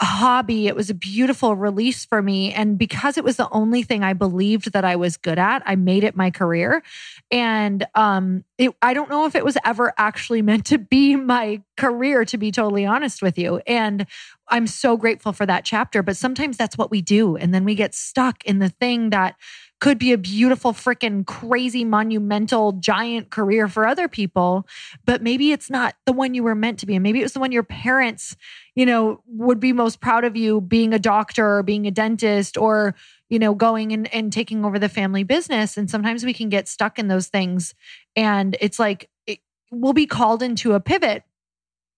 hobby. 0.00 0.66
It 0.66 0.76
was 0.76 0.90
a 0.90 0.94
beautiful 0.94 1.56
release 1.56 2.04
for 2.04 2.20
me. 2.20 2.52
And 2.52 2.78
because 2.78 3.16
it 3.16 3.24
was 3.24 3.36
the 3.36 3.48
only 3.50 3.82
thing 3.82 4.02
I 4.02 4.12
believed 4.12 4.72
that 4.72 4.84
I 4.84 4.96
was 4.96 5.16
good 5.16 5.38
at, 5.38 5.62
I 5.64 5.76
made 5.76 6.04
it 6.04 6.16
my 6.16 6.30
career. 6.30 6.82
And 7.30 7.86
um, 7.94 8.44
it, 8.58 8.72
I 8.82 8.94
don't 8.94 9.08
know 9.08 9.26
if 9.26 9.34
it 9.34 9.44
was 9.44 9.56
ever 9.64 9.94
actually 9.96 10.42
meant 10.42 10.66
to 10.66 10.78
be 10.78 11.16
my 11.16 11.62
career, 11.76 12.24
to 12.26 12.36
be 12.36 12.50
totally 12.50 12.84
honest 12.84 13.22
with 13.22 13.38
you. 13.38 13.60
And 13.66 14.06
I'm 14.48 14.66
so 14.66 14.96
grateful 14.96 15.32
for 15.32 15.46
that 15.46 15.64
chapter. 15.64 16.02
But 16.02 16.16
sometimes 16.16 16.56
that's 16.56 16.76
what 16.76 16.90
we 16.90 17.00
do. 17.00 17.36
And 17.36 17.54
then 17.54 17.64
we 17.64 17.74
get 17.74 17.94
stuck 17.94 18.44
in 18.44 18.58
the 18.58 18.68
thing 18.68 19.10
that 19.10 19.36
could 19.80 19.98
be 19.98 20.12
a 20.12 20.18
beautiful, 20.18 20.72
freaking 20.72 21.26
crazy, 21.26 21.84
monumental, 21.84 22.72
giant 22.72 23.30
career 23.30 23.68
for 23.68 23.86
other 23.86 24.08
people, 24.08 24.66
but 25.04 25.22
maybe 25.22 25.52
it's 25.52 25.68
not 25.68 25.94
the 26.06 26.12
one 26.12 26.34
you 26.34 26.42
were 26.42 26.54
meant 26.54 26.78
to 26.78 26.86
be. 26.86 26.94
And 26.94 27.02
maybe 27.02 27.20
it 27.20 27.24
was 27.24 27.34
the 27.34 27.40
one 27.40 27.52
your 27.52 27.62
parents, 27.62 28.36
you 28.74 28.86
know, 28.86 29.20
would 29.26 29.60
be 29.60 29.72
most 29.72 30.00
proud 30.00 30.24
of 30.24 30.36
you 30.36 30.60
being 30.60 30.94
a 30.94 30.98
doctor 30.98 31.58
or 31.58 31.62
being 31.62 31.86
a 31.86 31.90
dentist 31.90 32.56
or, 32.56 32.94
you 33.28 33.38
know, 33.38 33.54
going 33.54 33.92
and, 33.92 34.12
and 34.14 34.32
taking 34.32 34.64
over 34.64 34.78
the 34.78 34.88
family 34.88 35.24
business. 35.24 35.76
And 35.76 35.90
sometimes 35.90 36.24
we 36.24 36.32
can 36.32 36.48
get 36.48 36.68
stuck 36.68 36.98
in 36.98 37.08
those 37.08 37.26
things. 37.28 37.74
And 38.14 38.56
it's 38.60 38.78
like, 38.78 39.10
it, 39.26 39.40
we'll 39.70 39.92
be 39.92 40.06
called 40.06 40.42
into 40.42 40.72
a 40.72 40.80
pivot 40.80 41.22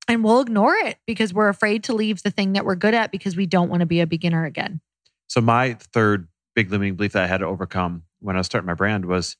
and 0.08 0.24
we'll 0.24 0.40
ignore 0.40 0.74
it 0.74 0.96
because 1.06 1.32
we're 1.32 1.48
afraid 1.48 1.84
to 1.84 1.92
leave 1.92 2.24
the 2.24 2.30
thing 2.30 2.54
that 2.54 2.64
we're 2.64 2.74
good 2.74 2.94
at 2.94 3.12
because 3.12 3.36
we 3.36 3.46
don't 3.46 3.68
want 3.68 3.80
to 3.80 3.86
be 3.86 4.00
a 4.00 4.06
beginner 4.06 4.44
again. 4.44 4.80
So 5.28 5.40
my 5.40 5.74
third 5.74 6.26
big 6.58 6.72
limiting 6.72 6.96
belief 6.96 7.12
that 7.12 7.22
I 7.22 7.28
had 7.28 7.38
to 7.38 7.46
overcome 7.46 8.02
when 8.18 8.34
I 8.34 8.40
was 8.40 8.46
starting 8.46 8.66
my 8.66 8.74
brand 8.74 9.04
was 9.04 9.36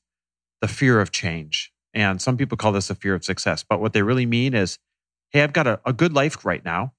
the 0.61 0.69
fear 0.69 1.01
of 1.01 1.11
change. 1.11 1.69
And 1.93 2.21
some 2.21 2.37
people 2.37 2.55
call 2.55 2.71
this 2.71 2.89
a 2.89 2.95
fear 2.95 3.13
of 3.13 3.25
success. 3.25 3.61
But 3.61 3.81
what 3.81 3.91
they 3.91 4.03
really 4.03 4.25
mean 4.25 4.53
is, 4.53 4.79
hey, 5.31 5.43
I've 5.43 5.51
got 5.51 5.67
a, 5.67 5.81
a 5.85 5.91
good 5.91 6.13
life 6.13 6.45
right 6.45 6.63
now. 6.63 6.93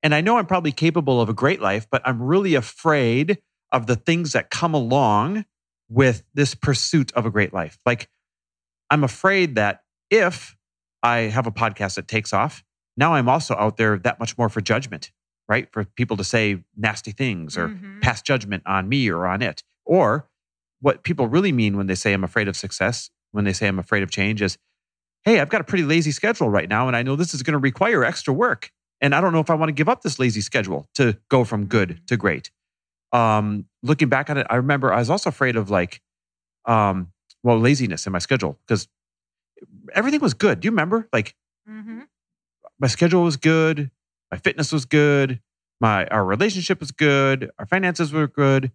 And 0.00 0.14
I 0.14 0.20
know 0.20 0.38
I'm 0.38 0.46
probably 0.46 0.70
capable 0.70 1.20
of 1.20 1.28
a 1.28 1.32
great 1.32 1.60
life, 1.60 1.88
but 1.90 2.02
I'm 2.04 2.22
really 2.22 2.54
afraid 2.54 3.38
of 3.72 3.88
the 3.88 3.96
things 3.96 4.30
that 4.30 4.48
come 4.48 4.74
along 4.74 5.44
with 5.88 6.22
this 6.34 6.54
pursuit 6.54 7.10
of 7.14 7.26
a 7.26 7.30
great 7.30 7.52
life. 7.52 7.76
Like, 7.84 8.08
I'm 8.90 9.02
afraid 9.02 9.56
that 9.56 9.80
if 10.08 10.54
I 11.02 11.22
have 11.22 11.48
a 11.48 11.50
podcast 11.50 11.96
that 11.96 12.06
takes 12.06 12.32
off, 12.32 12.62
now 12.96 13.14
I'm 13.14 13.28
also 13.28 13.56
out 13.56 13.76
there 13.76 13.98
that 13.98 14.20
much 14.20 14.38
more 14.38 14.48
for 14.48 14.60
judgment 14.60 15.10
right? 15.48 15.68
For 15.72 15.84
people 15.84 16.16
to 16.16 16.24
say 16.24 16.64
nasty 16.76 17.12
things 17.12 17.56
or 17.56 17.68
Mhm. 17.68 18.00
pass 18.00 18.22
judgment 18.22 18.62
on 18.66 18.88
me 18.88 19.08
or 19.10 19.26
on 19.26 19.42
it. 19.42 19.62
Or 19.84 20.28
what 20.80 21.02
people 21.02 21.26
really 21.28 21.52
mean 21.52 21.76
when 21.76 21.86
they 21.86 21.94
say 21.94 22.12
I'm 22.12 22.24
afraid 22.24 22.48
of 22.48 22.56
success, 22.56 23.10
when 23.32 23.44
they 23.44 23.52
say 23.52 23.66
I'm 23.68 23.78
afraid 23.78 24.02
of 24.02 24.10
change 24.10 24.42
is, 24.42 24.58
hey, 25.24 25.40
I've 25.40 25.48
got 25.48 25.60
a 25.60 25.64
pretty 25.64 25.84
lazy 25.84 26.10
schedule 26.10 26.50
right 26.50 26.68
now, 26.68 26.86
and 26.86 26.96
I 26.96 27.02
know 27.02 27.16
this 27.16 27.32
is 27.34 27.42
going 27.42 27.52
to 27.52 27.58
require 27.58 28.04
extra 28.04 28.32
work. 28.34 28.70
And 29.00 29.14
I 29.14 29.20
don't 29.20 29.32
know 29.32 29.40
if 29.40 29.50
I 29.50 29.54
want 29.54 29.68
to 29.70 29.72
give 29.72 29.88
up 29.88 30.02
this 30.02 30.18
lazy 30.18 30.40
schedule 30.40 30.88
to 30.94 31.18
go 31.30 31.44
from 31.44 31.66
good 31.66 32.00
to 32.08 32.16
great. 32.16 32.50
Um, 33.12 33.66
looking 33.82 34.08
back 34.08 34.28
on 34.30 34.36
it, 34.38 34.46
I 34.50 34.56
remember 34.56 34.92
I 34.92 34.98
was 34.98 35.10
also 35.10 35.28
afraid 35.30 35.56
of 35.56 35.70
like, 35.70 36.00
um, 36.66 37.12
well, 37.42 37.58
laziness 37.58 38.06
in 38.06 38.12
my 38.12 38.18
schedule 38.18 38.58
because 38.66 38.88
everything 39.92 40.20
was 40.20 40.34
good. 40.34 40.60
Do 40.60 40.66
you 40.66 40.70
remember? 40.72 41.08
Like 41.12 41.34
Mm-hmm. 41.68 42.00
my 42.78 42.88
schedule 42.88 43.22
was 43.22 43.36
good, 43.38 43.90
my 44.30 44.38
fitness 44.38 44.72
was 44.72 44.84
good, 44.84 45.40
my 45.80 46.06
our 46.06 46.24
relationship 46.24 46.80
was 46.80 46.90
good, 46.90 47.50
our 47.58 47.66
finances 47.66 48.12
were 48.12 48.26
good, 48.26 48.72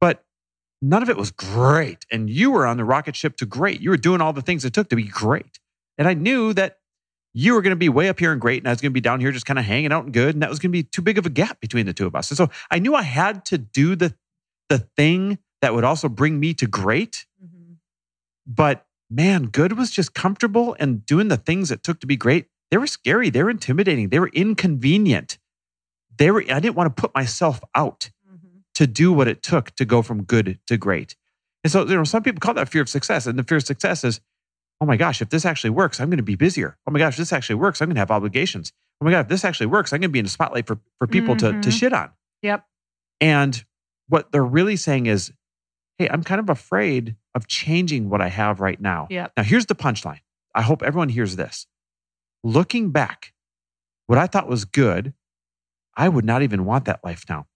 but 0.00 0.24
none 0.80 1.02
of 1.02 1.08
it 1.08 1.16
was 1.16 1.30
great. 1.30 2.04
And 2.10 2.28
you 2.28 2.50
were 2.50 2.66
on 2.66 2.76
the 2.76 2.84
rocket 2.84 3.16
ship 3.16 3.36
to 3.36 3.46
great. 3.46 3.80
You 3.80 3.90
were 3.90 3.96
doing 3.96 4.20
all 4.20 4.32
the 4.32 4.42
things 4.42 4.64
it 4.64 4.72
took 4.72 4.88
to 4.90 4.96
be 4.96 5.04
great. 5.04 5.58
And 5.98 6.08
I 6.08 6.14
knew 6.14 6.52
that 6.54 6.78
you 7.34 7.54
were 7.54 7.62
going 7.62 7.70
to 7.70 7.76
be 7.76 7.88
way 7.88 8.08
up 8.08 8.18
here 8.18 8.32
and 8.32 8.40
great, 8.40 8.62
and 8.62 8.68
I 8.68 8.72
was 8.72 8.80
going 8.80 8.90
to 8.90 8.94
be 8.94 9.00
down 9.00 9.20
here 9.20 9.32
just 9.32 9.46
kind 9.46 9.58
of 9.58 9.64
hanging 9.64 9.92
out 9.92 10.04
and 10.04 10.12
good, 10.12 10.34
and 10.34 10.42
that 10.42 10.50
was 10.50 10.58
going 10.58 10.70
to 10.70 10.76
be 10.76 10.82
too 10.82 11.02
big 11.02 11.16
of 11.18 11.24
a 11.24 11.30
gap 11.30 11.60
between 11.60 11.86
the 11.86 11.94
two 11.94 12.06
of 12.06 12.14
us. 12.14 12.30
And 12.30 12.36
so 12.36 12.50
I 12.70 12.78
knew 12.78 12.94
I 12.94 13.02
had 13.02 13.44
to 13.46 13.58
do 13.58 13.96
the 13.96 14.14
the 14.68 14.78
thing 14.96 15.38
that 15.60 15.74
would 15.74 15.84
also 15.84 16.08
bring 16.08 16.40
me 16.40 16.54
to 16.54 16.66
great. 16.66 17.26
Mhm. 17.42 17.76
But 18.46 18.86
man, 19.10 19.44
good 19.44 19.76
was 19.76 19.90
just 19.90 20.14
comfortable 20.14 20.74
and 20.78 21.04
doing 21.04 21.28
the 21.28 21.36
things 21.36 21.70
it 21.70 21.82
took 21.82 22.00
to 22.00 22.06
be 22.06 22.16
great. 22.16 22.46
They 22.72 22.78
were 22.78 22.86
scary. 22.88 23.28
They 23.30 23.42
were 23.42 23.50
intimidating. 23.50 24.08
They 24.08 24.18
were 24.18 24.30
inconvenient. 24.32 25.38
They 26.16 26.30
were. 26.30 26.40
I 26.50 26.58
didn't 26.58 26.74
want 26.74 26.94
to 26.96 27.00
put 27.00 27.14
myself 27.14 27.60
out 27.74 28.10
Mhm. 28.28 28.62
to 28.74 28.86
do 28.86 29.12
what 29.12 29.28
it 29.28 29.42
took 29.42 29.70
to 29.76 29.84
go 29.84 30.00
from 30.02 30.24
good 30.24 30.58
to 30.66 30.76
great. 30.78 31.14
And 31.62 31.70
so, 31.70 31.86
you 31.86 31.94
know, 31.94 32.04
some 32.04 32.22
people 32.22 32.40
call 32.40 32.54
that 32.54 32.70
fear 32.70 32.80
of 32.82 32.88
success. 32.88 33.26
And 33.26 33.38
the 33.38 33.42
fear 33.44 33.58
of 33.58 33.64
success 33.64 34.02
is, 34.04 34.20
oh 34.80 34.86
my 34.86 34.96
gosh, 34.96 35.20
if 35.22 35.28
this 35.28 35.44
actually 35.44 35.70
works, 35.70 36.00
I'm 36.00 36.08
going 36.10 36.16
to 36.16 36.22
be 36.24 36.34
busier. 36.34 36.76
Oh 36.86 36.90
my 36.90 36.98
gosh, 36.98 37.12
if 37.12 37.18
this 37.18 37.32
actually 37.32 37.56
works, 37.56 37.80
I'm 37.82 37.88
going 37.88 37.94
to 37.96 38.00
have 38.00 38.10
obligations. 38.10 38.72
Oh 39.00 39.04
my 39.04 39.10
God, 39.10 39.20
if 39.20 39.28
this 39.28 39.44
actually 39.44 39.66
works, 39.66 39.92
I'm 39.92 40.00
going 40.00 40.08
to 40.08 40.12
be 40.12 40.18
in 40.18 40.24
the 40.24 40.30
spotlight 40.30 40.66
for, 40.66 40.80
for 40.98 41.06
people 41.06 41.36
to, 41.36 41.52
to 41.52 41.68
Mhm. 41.68 41.78
shit 41.78 41.92
on. 41.92 42.10
Yep. 42.42 42.64
And 43.20 43.64
what 44.08 44.32
they're 44.32 44.42
really 44.44 44.76
saying 44.76 45.06
is, 45.06 45.30
hey, 45.98 46.08
I'm 46.08 46.24
kind 46.24 46.40
of 46.40 46.48
afraid 46.48 47.16
of 47.34 47.46
changing 47.46 48.08
what 48.08 48.20
I 48.22 48.28
have 48.28 48.60
right 48.60 48.80
now. 48.80 49.06
Yep. 49.10 49.32
Now, 49.36 49.42
here's 49.42 49.66
the 49.66 49.74
punchline. 49.74 50.20
I 50.54 50.62
hope 50.62 50.82
everyone 50.82 51.10
hears 51.10 51.36
this. 51.36 51.66
Looking 52.44 52.90
back, 52.90 53.32
what 54.06 54.18
I 54.18 54.26
thought 54.26 54.48
was 54.48 54.64
good, 54.64 55.14
I 55.96 56.08
would 56.08 56.24
not 56.24 56.42
even 56.42 56.64
want 56.64 56.86
that 56.86 57.04
life 57.04 57.24
now. 57.28 57.46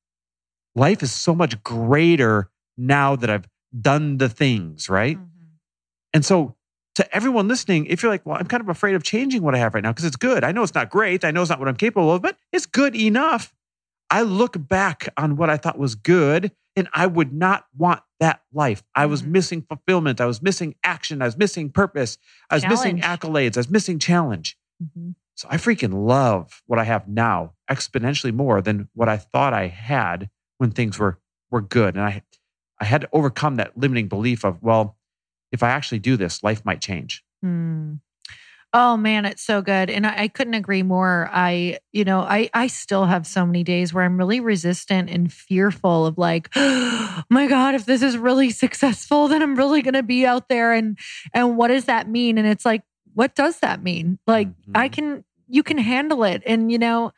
Life 0.75 1.03
is 1.03 1.13
so 1.13 1.35
much 1.35 1.63
greater 1.63 2.51
now 2.77 3.17
that 3.17 3.31
I've 3.31 3.47
done 3.81 4.19
the 4.19 4.29
things, 4.29 4.89
right? 4.89 5.19
Mhm. 5.19 5.29
And 6.13 6.25
so, 6.25 6.57
to 6.95 7.15
everyone 7.15 7.49
listening, 7.49 7.87
if 7.87 8.03
you're 8.03 8.13
like, 8.13 8.25
well, 8.25 8.37
I'm 8.39 8.47
kind 8.47 8.61
of 8.63 8.69
afraid 8.69 8.95
of 8.95 9.03
changing 9.03 9.43
what 9.43 9.55
I 9.55 9.59
have 9.59 9.75
right 9.75 9.83
now 9.83 9.93
because 9.93 10.05
it's 10.07 10.17
good. 10.17 10.45
I 10.45 10.53
know 10.53 10.63
it's 10.63 10.75
not 10.75 10.89
great. 10.91 11.25
I 11.25 11.31
know 11.31 11.43
it's 11.43 11.51
not 11.51 11.59
what 11.59 11.69
I'm 11.69 11.77
capable 11.77 12.13
of, 12.13 12.23
but 12.23 12.39
it's 12.53 12.67
good 12.67 12.95
enough. 12.97 13.53
I 14.11 14.23
look 14.23 14.57
back 14.69 15.09
on 15.17 15.37
what 15.37 15.51
I 15.51 15.57
thought 15.57 15.79
was 15.79 15.95
good 15.95 16.53
and 16.77 16.89
I 16.95 17.07
would 17.07 17.33
not 17.33 17.67
want 17.77 18.03
that 18.21 18.43
life. 18.53 18.83
I 18.95 19.07
was 19.07 19.23
Mhm. 19.23 19.29
missing 19.29 19.63
fulfillment. 19.63 20.21
I 20.21 20.27
was 20.27 20.41
missing 20.41 20.75
action. 20.85 21.21
I 21.21 21.27
was 21.27 21.37
missing 21.37 21.71
purpose. 21.71 22.19
I 22.51 22.55
was 22.57 22.67
missing 22.67 22.99
accolades. 23.01 23.57
I 23.57 23.61
was 23.61 23.71
missing 23.71 23.99
challenge. 23.99 24.57
Mhm. 24.83 25.15
So 25.35 25.49
I 25.51 25.57
freaking 25.57 26.07
love 26.07 26.63
what 26.67 26.79
I 26.79 26.85
have 26.85 27.09
now 27.09 27.53
exponentially 27.71 28.33
more 28.33 28.63
than 28.63 28.89
what 28.95 29.09
I 29.09 29.19
thought 29.19 29.53
I 29.53 29.67
had 29.67 30.31
when 30.59 30.71
things 30.71 30.99
were 30.99 31.19
were 31.51 31.61
good. 31.61 31.95
And 31.97 32.05
I 32.05 32.23
I 32.81 32.85
had 32.85 33.03
to 33.03 33.09
overcome 33.13 33.57
that 33.57 33.77
limiting 33.77 34.09
belief 34.09 34.45
of, 34.45 34.63
well, 34.63 34.97
if 35.53 35.63
I 35.63 35.71
actually 35.71 35.99
do 36.01 36.17
this, 36.17 36.43
life 36.43 36.65
might 36.65 36.81
change. 36.81 37.25
Hmm. 37.43 37.95
Oh 38.73 38.97
man, 38.97 39.25
it's 39.25 39.43
so 39.43 39.63
good. 39.63 39.89
And 39.91 40.07
I, 40.07 40.25
I 40.25 40.29
couldn't 40.29 40.55
agree 40.55 40.83
more. 40.83 41.31
I, 41.33 41.79
you 41.93 42.05
know, 42.05 42.21
I 42.21 42.51
I 42.53 42.67
still 42.67 43.07
have 43.07 43.27
so 43.27 43.47
many 43.47 43.65
days 43.65 43.95
where 43.95 44.05
I'm 44.05 44.19
really 44.19 44.41
resistant 44.41 45.09
and 45.11 45.33
fearful 45.33 46.07
of 46.07 46.19
like, 46.19 46.51
oh 46.57 47.23
my 47.31 47.47
God, 47.47 47.75
if 47.75 47.87
this 47.87 48.03
is 48.03 48.19
really 48.19 48.51
successful, 48.51 49.29
then 49.29 49.43
I'm 49.43 49.57
really 49.57 49.83
gonna 49.83 50.03
be 50.03 50.27
out 50.27 50.49
there. 50.49 50.73
And 50.75 50.99
and 51.33 51.57
what 51.57 51.69
does 51.69 51.87
that 51.87 52.09
mean? 52.09 52.39
And 52.39 52.47
it's 52.47 52.67
like, 52.67 52.83
what 53.17 53.35
does 53.37 53.61
that 53.61 53.83
mean? 53.85 54.21
Like 54.29 54.51
I 54.77 54.89
Mhm. 54.89 54.93
can 54.93 55.25
you 55.49 55.65
can 55.65 55.79
handle 55.79 56.25
it. 56.25 56.43
And 56.47 56.73
you 56.73 56.79
know, 56.79 57.13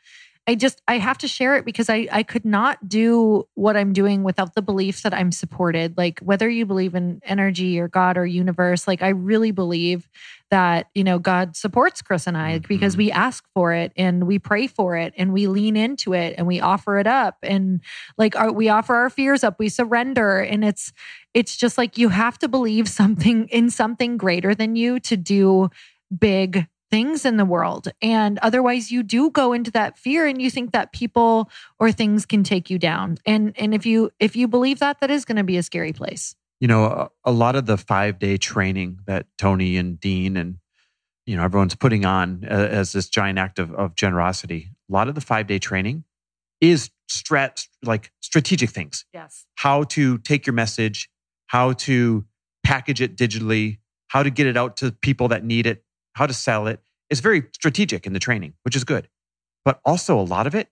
I 0.49 0.55
just 0.55 0.81
I 0.87 0.97
have 0.97 1.19
to 1.19 1.27
share 1.27 1.57
it 1.57 1.63
because 1.63 1.91
I 1.91 2.07
I 2.11 2.23
could 2.23 2.43
not 2.43 2.89
do 2.89 3.47
what 3.53 3.77
I'm 3.77 3.93
doing 3.93 4.23
without 4.23 4.55
the 4.55 4.63
belief 4.63 5.03
that 5.03 5.13
I'm 5.13 5.31
supported. 5.31 5.95
Like 5.95 6.19
whether 6.21 6.49
you 6.49 6.65
believe 6.65 6.95
in 6.95 7.21
energy 7.23 7.79
or 7.79 7.87
God 7.87 8.17
or 8.17 8.25
universe, 8.25 8.87
like 8.87 9.03
I 9.03 9.09
really 9.09 9.51
believe 9.51 10.09
that 10.49 10.87
you 10.95 11.03
know 11.03 11.19
God 11.19 11.55
supports 11.55 12.01
Chris 12.01 12.25
and 12.25 12.35
I 12.35 12.57
because 12.57 12.95
Mhm. 12.95 12.97
we 12.97 13.11
ask 13.11 13.43
for 13.53 13.73
it 13.73 13.91
and 13.95 14.25
we 14.25 14.39
pray 14.39 14.65
for 14.65 14.97
it 14.97 15.13
and 15.15 15.33
we 15.33 15.45
lean 15.45 15.77
into 15.77 16.13
it 16.13 16.33
and 16.35 16.47
we 16.47 16.59
offer 16.59 16.97
it 16.97 17.05
up 17.05 17.37
and 17.43 17.81
like 18.17 18.35
our, 18.35 18.51
we 18.51 18.69
offer 18.69 18.95
our 18.95 19.11
fears 19.11 19.43
up, 19.43 19.59
we 19.59 19.69
surrender 19.69 20.39
and 20.39 20.65
it's 20.65 20.91
it's 21.35 21.57
just 21.57 21.77
like 21.77 21.99
you 21.99 22.09
have 22.09 22.39
to 22.39 22.47
believe 22.47 22.89
something 22.89 23.47
in 23.49 23.69
something 23.69 24.17
greater 24.17 24.55
than 24.55 24.75
you 24.75 24.99
to 25.01 25.15
do 25.15 25.69
big 26.17 26.65
things 26.91 27.25
in 27.25 27.37
the 27.37 27.45
world 27.45 27.87
and 28.01 28.39
otherwise 28.39 28.91
you 28.91 29.03
do 29.03 29.29
go 29.29 29.53
into 29.53 29.71
that 29.71 29.97
fear 29.97 30.25
and 30.25 30.41
you 30.41 30.49
think 30.49 30.71
that 30.71 30.91
people 30.91 31.49
or 31.79 31.91
things 31.91 32.25
can 32.25 32.43
take 32.43 32.69
you 32.69 32.79
down 32.79 33.17
and 33.25 33.53
and 33.57 33.73
if 33.73 33.85
you 33.85 34.09
if 34.19 34.35
you 34.35 34.47
believe 34.47 34.79
that 34.79 34.99
that 34.99 35.11
is 35.11 35.25
going 35.25 35.35
to 35.37 35.43
be 35.43 35.57
a 35.57 35.63
scary 35.63 35.93
place 35.93 36.35
You 36.59 36.67
know, 36.67 36.85
a, 36.85 37.09
a 37.23 37.31
lot 37.31 37.55
of 37.55 37.65
the 37.65 37.77
five 37.77 38.19
day 38.19 38.37
training 38.37 38.99
that 39.05 39.25
Tony 39.37 39.77
and 39.77 39.99
Dean 39.99 40.35
and 40.35 40.57
you 41.25 41.37
know 41.37 41.43
everyone's 41.43 41.75
putting 41.75 42.05
on 42.05 42.43
uh, 42.43 42.53
as 42.53 42.91
this 42.91 43.07
giant 43.07 43.39
act 43.39 43.59
of, 43.59 43.71
of 43.73 43.95
generosity. 43.95 44.71
A 44.89 44.93
lot 44.93 45.07
of 45.07 45.15
the 45.15 45.21
five 45.21 45.47
day 45.47 45.59
training 45.59 46.03
is 46.59 46.89
strat 47.09 47.67
like 47.83 48.11
strategic 48.21 48.69
things. 48.69 49.05
yes 49.13 49.45
how 49.55 49.83
to 49.83 50.17
take 50.19 50.45
your 50.45 50.53
message, 50.53 51.09
how 51.47 51.73
to 51.73 52.25
package 52.63 53.01
it 53.01 53.15
digitally, 53.15 53.77
how 54.09 54.23
to 54.23 54.29
get 54.29 54.47
it 54.47 54.57
out 54.57 54.77
to 54.77 54.91
people 54.91 55.29
that 55.29 55.43
need 55.43 55.65
it, 55.65 55.83
how 56.13 56.25
to 56.25 56.33
sell 56.33 56.67
it. 56.67 56.81
It's 57.09 57.21
very 57.21 57.43
strategic 57.53 58.05
in 58.05 58.13
the 58.13 58.19
training, 58.19 58.53
which 58.63 58.75
is 58.75 58.83
good. 58.83 59.09
But 59.65 59.79
also, 59.85 60.19
a 60.19 60.21
lot 60.21 60.47
of 60.47 60.55
it 60.55 60.69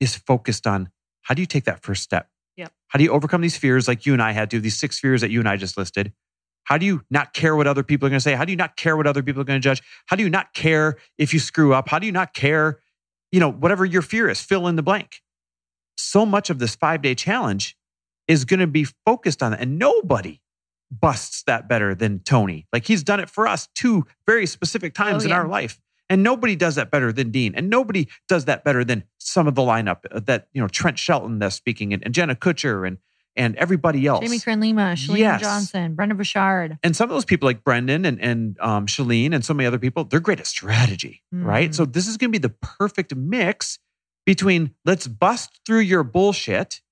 is 0.00 0.16
focused 0.16 0.66
on 0.66 0.90
how 1.22 1.34
do 1.34 1.42
you 1.42 1.46
take 1.46 1.64
that 1.64 1.82
first 1.82 2.02
step? 2.02 2.28
Yep. 2.56 2.72
How 2.88 2.98
do 2.98 3.04
you 3.04 3.10
overcome 3.10 3.40
these 3.40 3.56
fears 3.56 3.88
like 3.88 4.04
you 4.04 4.12
and 4.12 4.22
I 4.22 4.32
had 4.32 4.50
to, 4.50 4.60
these 4.60 4.76
six 4.76 4.98
fears 4.98 5.20
that 5.20 5.30
you 5.30 5.40
and 5.40 5.48
I 5.48 5.56
just 5.56 5.78
listed? 5.78 6.12
How 6.64 6.78
do 6.78 6.86
you 6.86 7.02
not 7.10 7.32
care 7.32 7.56
what 7.56 7.66
other 7.66 7.82
people 7.82 8.06
are 8.06 8.10
going 8.10 8.18
to 8.18 8.22
say? 8.22 8.34
How 8.34 8.44
do 8.44 8.52
you 8.52 8.56
not 8.56 8.76
care 8.76 8.96
what 8.96 9.06
other 9.06 9.22
people 9.22 9.42
are 9.42 9.44
going 9.44 9.60
to 9.60 9.64
judge? 9.64 9.82
How 10.06 10.16
do 10.16 10.22
you 10.22 10.30
not 10.30 10.54
care 10.54 10.96
if 11.18 11.32
you 11.32 11.40
screw 11.40 11.74
up? 11.74 11.88
How 11.88 11.98
do 11.98 12.06
you 12.06 12.12
not 12.12 12.34
care, 12.34 12.80
you 13.30 13.40
know, 13.40 13.50
whatever 13.50 13.84
your 13.84 14.02
fear 14.02 14.28
is, 14.28 14.40
fill 14.40 14.68
in 14.68 14.76
the 14.76 14.82
blank. 14.82 15.22
So 15.96 16.24
much 16.24 16.50
of 16.50 16.58
this 16.58 16.74
five 16.74 17.02
day 17.02 17.14
challenge 17.14 17.76
is 18.28 18.44
going 18.44 18.60
to 18.60 18.66
be 18.66 18.86
focused 19.04 19.42
on 19.42 19.50
that. 19.52 19.60
And 19.60 19.78
nobody 19.78 20.40
busts 21.00 21.42
that 21.46 21.68
better 21.68 21.94
than 21.94 22.20
Tony. 22.20 22.66
Like 22.72 22.86
he's 22.86 23.02
done 23.02 23.18
it 23.20 23.30
for 23.30 23.46
us 23.48 23.68
two 23.74 24.06
very 24.26 24.46
specific 24.46 24.94
times 24.94 25.24
Oh, 25.24 25.26
in 25.26 25.32
our 25.32 25.48
life. 25.48 25.80
And 26.10 26.22
nobody 26.22 26.56
does 26.56 26.74
that 26.74 26.90
better 26.90 27.10
than 27.12 27.30
Dean. 27.30 27.54
And 27.54 27.70
nobody 27.70 28.06
does 28.28 28.44
that 28.44 28.64
better 28.64 28.84
than 28.84 29.04
some 29.18 29.46
of 29.46 29.54
the 29.54 29.62
lineup 29.62 30.00
uh, 30.10 30.20
that, 30.26 30.48
you 30.52 30.60
know, 30.60 30.68
Trent 30.68 30.98
Shelton 30.98 31.38
that's 31.38 31.56
speaking 31.56 31.94
and, 31.94 32.04
and 32.04 32.12
Jenna 32.14 32.34
Kutcher 32.34 32.86
and 32.86 32.98
and 33.34 33.56
everybody 33.56 34.06
else. 34.06 34.20
jamie 34.20 34.38
Kern 34.38 34.60
lima 34.60 34.92
Shalene 34.94 35.18
Yes. 35.20 35.40
johnson 35.40 35.94
Brendon 35.94 36.18
Burchard 36.18 36.76
and 36.82 36.94
some 36.94 37.08
of 37.08 37.14
those 37.14 37.24
people 37.24 37.46
like 37.46 37.64
Brendon 37.64 38.04
and, 38.04 38.20
and 38.20 38.58
um, 38.60 38.86
Shalene 38.86 39.34
and 39.34 39.42
so 39.42 39.54
many 39.54 39.66
other 39.66 39.78
people, 39.78 40.04
they're 40.04 40.20
great 40.20 40.38
at 40.38 40.46
strategy, 40.46 41.22
right? 41.32 41.70
Mhm. 41.70 41.74
So 41.74 41.86
this 41.86 42.06
is 42.06 42.18
going 42.18 42.30
to 42.30 42.38
be 42.38 42.42
the 42.42 42.54
perfect 42.60 43.16
mix 43.16 43.78
between 44.26 44.74
let's 44.84 45.06
bust 45.06 45.60
through 45.64 45.78
your 45.80 46.04
bullshit 46.04 46.82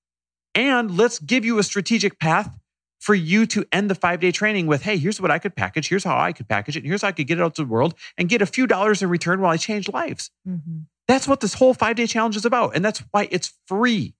and 0.55 0.97
let's 0.97 1.19
give 1.19 1.45
you 1.45 1.59
a 1.59 1.63
strategic 1.63 2.19
path 2.19 2.57
for 3.01 3.15
you 3.15 3.47
to 3.47 3.65
end 3.71 3.89
the 3.89 3.95
five 3.95 4.19
day 4.19 4.31
training 4.31 4.67
with, 4.67 4.83
hey, 4.83 4.95
here's 4.95 5.19
what 5.19 5.31
I 5.31 5.39
could 5.39 5.55
package. 5.55 5.89
Here's 5.89 6.03
how 6.03 6.17
I 6.17 6.31
could 6.31 6.47
package 6.47 6.77
it. 6.77 6.81
And 6.81 6.87
here's 6.87 7.01
how 7.01 7.07
I 7.07 7.11
could 7.11 7.25
get 7.25 7.39
it 7.39 7.41
out 7.41 7.55
to 7.55 7.63
the 7.63 7.67
world 7.67 7.95
and 8.15 8.29
get 8.29 8.43
a 8.43 8.45
few 8.45 8.67
dollars 8.67 9.01
in 9.01 9.09
return 9.09 9.41
while 9.41 9.51
I 9.51 9.57
change 9.57 9.89
lives. 9.89 10.29
Mhm. 10.47 10.85
That's 11.07 11.27
what 11.27 11.39
this 11.39 11.55
whole 11.55 11.73
five 11.73 11.95
day 11.95 12.05
challenge 12.05 12.35
is 12.35 12.45
about. 12.45 12.75
And 12.75 12.85
that's 12.85 13.03
why 13.09 13.27
it's 13.31 13.53
free 13.67 14.13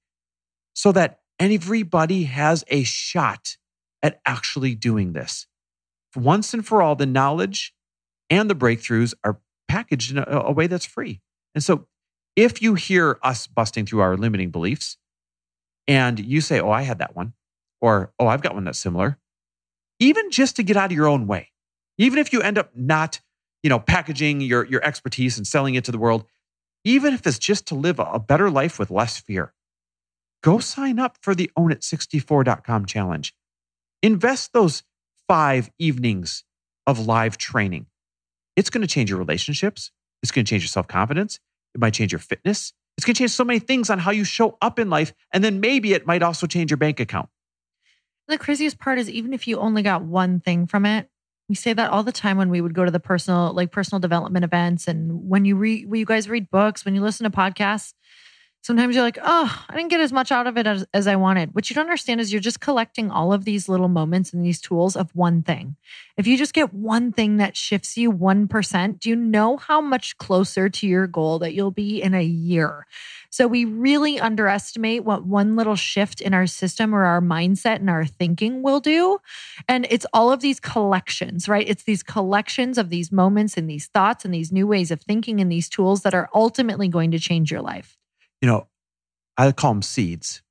so 0.74 0.92
that 0.94 1.20
everybody 1.40 2.24
has 2.24 2.64
a 2.70 2.84
shot 2.84 3.56
at 4.02 4.20
actually 4.26 4.74
doing 4.74 5.14
this. 5.14 5.46
Once 6.16 6.52
and 6.54 6.66
for 6.66 6.82
all, 6.82 6.96
the 6.96 7.06
knowledge 7.06 7.74
and 8.32 8.50
the 8.50 8.56
breakthroughs 8.56 9.14
are 9.24 9.40
packaged 9.68 10.12
in 10.12 10.18
a, 10.18 10.26
a 10.28 10.52
way 10.52 10.66
that's 10.66 10.88
free. 10.88 11.22
And 11.54 11.64
so 11.64 11.88
if 12.36 12.64
you 12.64 12.74
hear 12.74 13.20
us 13.22 13.46
busting 13.46 13.86
through 13.86 14.00
our 14.00 14.18
limiting 14.18 14.50
beliefs 14.50 14.98
and 15.88 16.20
you 16.20 16.42
say, 16.42 16.60
oh, 16.60 16.72
I 16.72 16.82
had 16.82 16.98
that 16.98 17.16
one, 17.16 17.34
or 17.82 18.14
oh, 18.20 18.28
I've 18.28 18.42
got 18.42 18.54
one 18.54 18.64
that's 18.64 18.80
similar, 18.80 19.18
even 20.00 20.32
just 20.32 20.56
to 20.56 20.64
get 20.64 20.78
out 20.78 20.92
of 20.92 20.96
your 20.96 21.08
own 21.08 21.28
way, 21.28 21.50
even 21.98 22.20
if 22.20 22.32
you 22.32 22.42
end 22.42 22.58
up 22.58 22.72
not, 22.76 23.20
you 23.64 23.70
know, 23.70 23.80
packaging 23.80 24.42
your, 24.42 24.66
your 24.66 24.84
expertise 24.84 25.38
and 25.38 25.46
selling 25.46 25.76
it 25.76 25.84
to 25.86 25.92
the 25.92 25.98
world, 25.98 26.26
even 26.84 27.14
if 27.14 27.28
it's 27.28 27.40
just 27.40 27.68
to 27.68 27.76
live 27.76 28.00
a, 28.00 28.20
better 28.20 28.50
life 28.50 28.80
with 28.80 28.90
less 28.90 29.20
fear, 29.20 29.54
go 30.44 30.60
sign 30.60 31.00
up 31.00 31.18
for 31.22 31.36
the 31.36 31.52
ownit64.com 31.58 32.86
challenge. 32.86 33.36
Invest 34.02 34.54
those 34.54 34.84
five 35.28 35.70
evenings 35.78 36.44
of 36.88 37.06
live 37.06 37.38
training. 37.38 37.86
It's 38.56 38.70
going 38.70 38.82
to 38.82 38.88
change 38.88 39.10
your 39.10 39.20
relationships. 39.20 39.92
It's 40.24 40.32
going 40.32 40.46
to 40.46 40.50
change 40.50 40.64
your 40.64 40.70
self 40.70 40.88
confidence. 40.88 41.40
It 41.74 41.82
might 41.82 41.94
change 41.94 42.12
your 42.12 42.20
fitness. 42.20 42.74
It's 42.98 43.06
going 43.06 43.14
to 43.16 43.20
change 43.20 43.32
so 43.32 43.44
many 43.44 43.60
things 43.60 43.90
on 43.90 44.00
how 44.00 44.12
you 44.12 44.24
show 44.24 44.58
up 44.62 44.78
in 44.78 44.90
life. 44.90 45.14
And 45.32 45.44
then 45.44 45.60
maybe 45.60 45.94
it 45.94 46.06
might 46.06 46.22
also 46.22 46.48
change 46.48 46.72
your 46.72 46.78
bank 46.78 47.00
account. 47.00 47.30
The 48.32 48.38
craziest 48.38 48.80
part 48.80 48.98
is 48.98 49.10
even 49.10 49.34
if 49.34 49.46
you 49.46 49.60
only 49.60 49.84
got 49.84 50.04
one 50.04 50.40
thing 50.40 50.66
from 50.66 50.86
it, 50.86 51.10
we 51.50 51.56
say 51.56 51.74
that 51.74 51.92
all 51.92 52.02
the 52.02 52.14
time 52.14 52.38
when 52.38 52.50
we 52.50 52.62
would 52.62 52.74
go 52.74 52.86
to 52.86 52.92
the 52.92 53.00
personal, 53.00 53.52
like 53.52 53.74
personal 53.74 54.00
development 54.00 54.46
events, 54.46 54.88
and 54.88 55.28
when 55.30 55.44
you 55.44 55.58
read, 55.58 55.90
when 55.90 56.00
you 56.00 56.06
guys 56.06 56.30
read 56.30 56.50
books, 56.50 56.86
when 56.86 56.96
you 56.96 57.02
listen 57.02 57.30
to 57.30 57.38
podcasts. 57.38 57.94
Sometimes 58.64 58.96
you're 58.96 59.04
like, 59.04 59.18
oh, 59.22 59.66
I 59.68 59.76
didn't 59.76 59.90
get 59.90 60.02
as 60.02 60.14
much 60.14 60.32
out 60.32 60.46
of 60.46 60.56
it 60.56 60.68
as, 60.68 60.86
as 60.94 61.08
I 61.08 61.16
wanted. 61.16 61.56
What 61.56 61.70
you 61.70 61.74
don't 61.74 61.88
understand 61.88 62.22
is 62.22 62.32
you're 62.32 62.40
just 62.40 62.60
collecting 62.60 63.10
all 63.10 63.34
of 63.34 63.44
these 63.44 63.68
little 63.68 63.88
moments 63.88 64.34
and 64.34 64.46
these 64.46 64.62
tools 64.62 64.96
of 64.96 65.10
one 65.16 65.42
thing. 65.42 65.78
If 66.16 66.28
you 66.28 66.38
just 66.38 66.54
get 66.54 66.72
one 66.72 67.12
thing 67.12 67.38
that 67.38 67.58
shifts 67.58 67.98
you 67.98 68.12
1%, 68.14 69.00
do 69.00 69.10
you 69.10 69.16
know 69.16 69.58
how 69.58 69.82
much 69.82 70.16
closer 70.20 70.70
to 70.70 70.88
your 70.88 71.08
goal 71.08 71.40
that 71.40 71.56
you'll 71.56 71.72
be 71.72 72.04
in 72.04 72.14
a 72.14 72.24
year? 72.24 72.86
So 73.32 73.48
we 73.48 73.66
really 73.66 74.20
underestimate 74.20 75.04
what 75.04 75.26
one 75.26 75.56
little 75.56 75.76
shift 75.76 76.22
in 76.22 76.34
our 76.34 76.46
system 76.46 76.94
or 76.94 77.06
our 77.06 77.22
mindset 77.22 77.78
and 77.78 77.90
our 77.90 78.06
thinking 78.06 78.62
will 78.62 78.80
do. 78.80 79.20
And 79.68 79.88
it's 79.90 80.06
all 80.14 80.32
of 80.32 80.42
these 80.42 80.60
collections, 80.60 81.50
right? 81.50 81.68
It's 81.68 81.84
these 81.84 82.04
collections 82.04 82.78
of 82.78 82.90
these 82.90 83.12
moments 83.12 83.58
and 83.58 83.70
these 83.70 83.88
thoughts 83.88 84.26
and 84.26 84.34
these 84.34 84.52
new 84.52 84.68
ways 84.68 84.92
of 84.92 85.02
thinking 85.02 85.42
and 85.42 85.52
these 85.52 85.70
tools 85.70 86.04
that 86.04 86.14
are 86.14 86.30
ultimately 86.36 86.88
going 86.88 87.12
to 87.12 87.20
change 87.20 87.52
your 87.52 87.62
life 87.62 87.98
you 88.42 88.48
know, 88.48 88.68
I 89.38 89.52
call 89.52 89.74
them 89.74 89.82
seeds. 89.82 90.42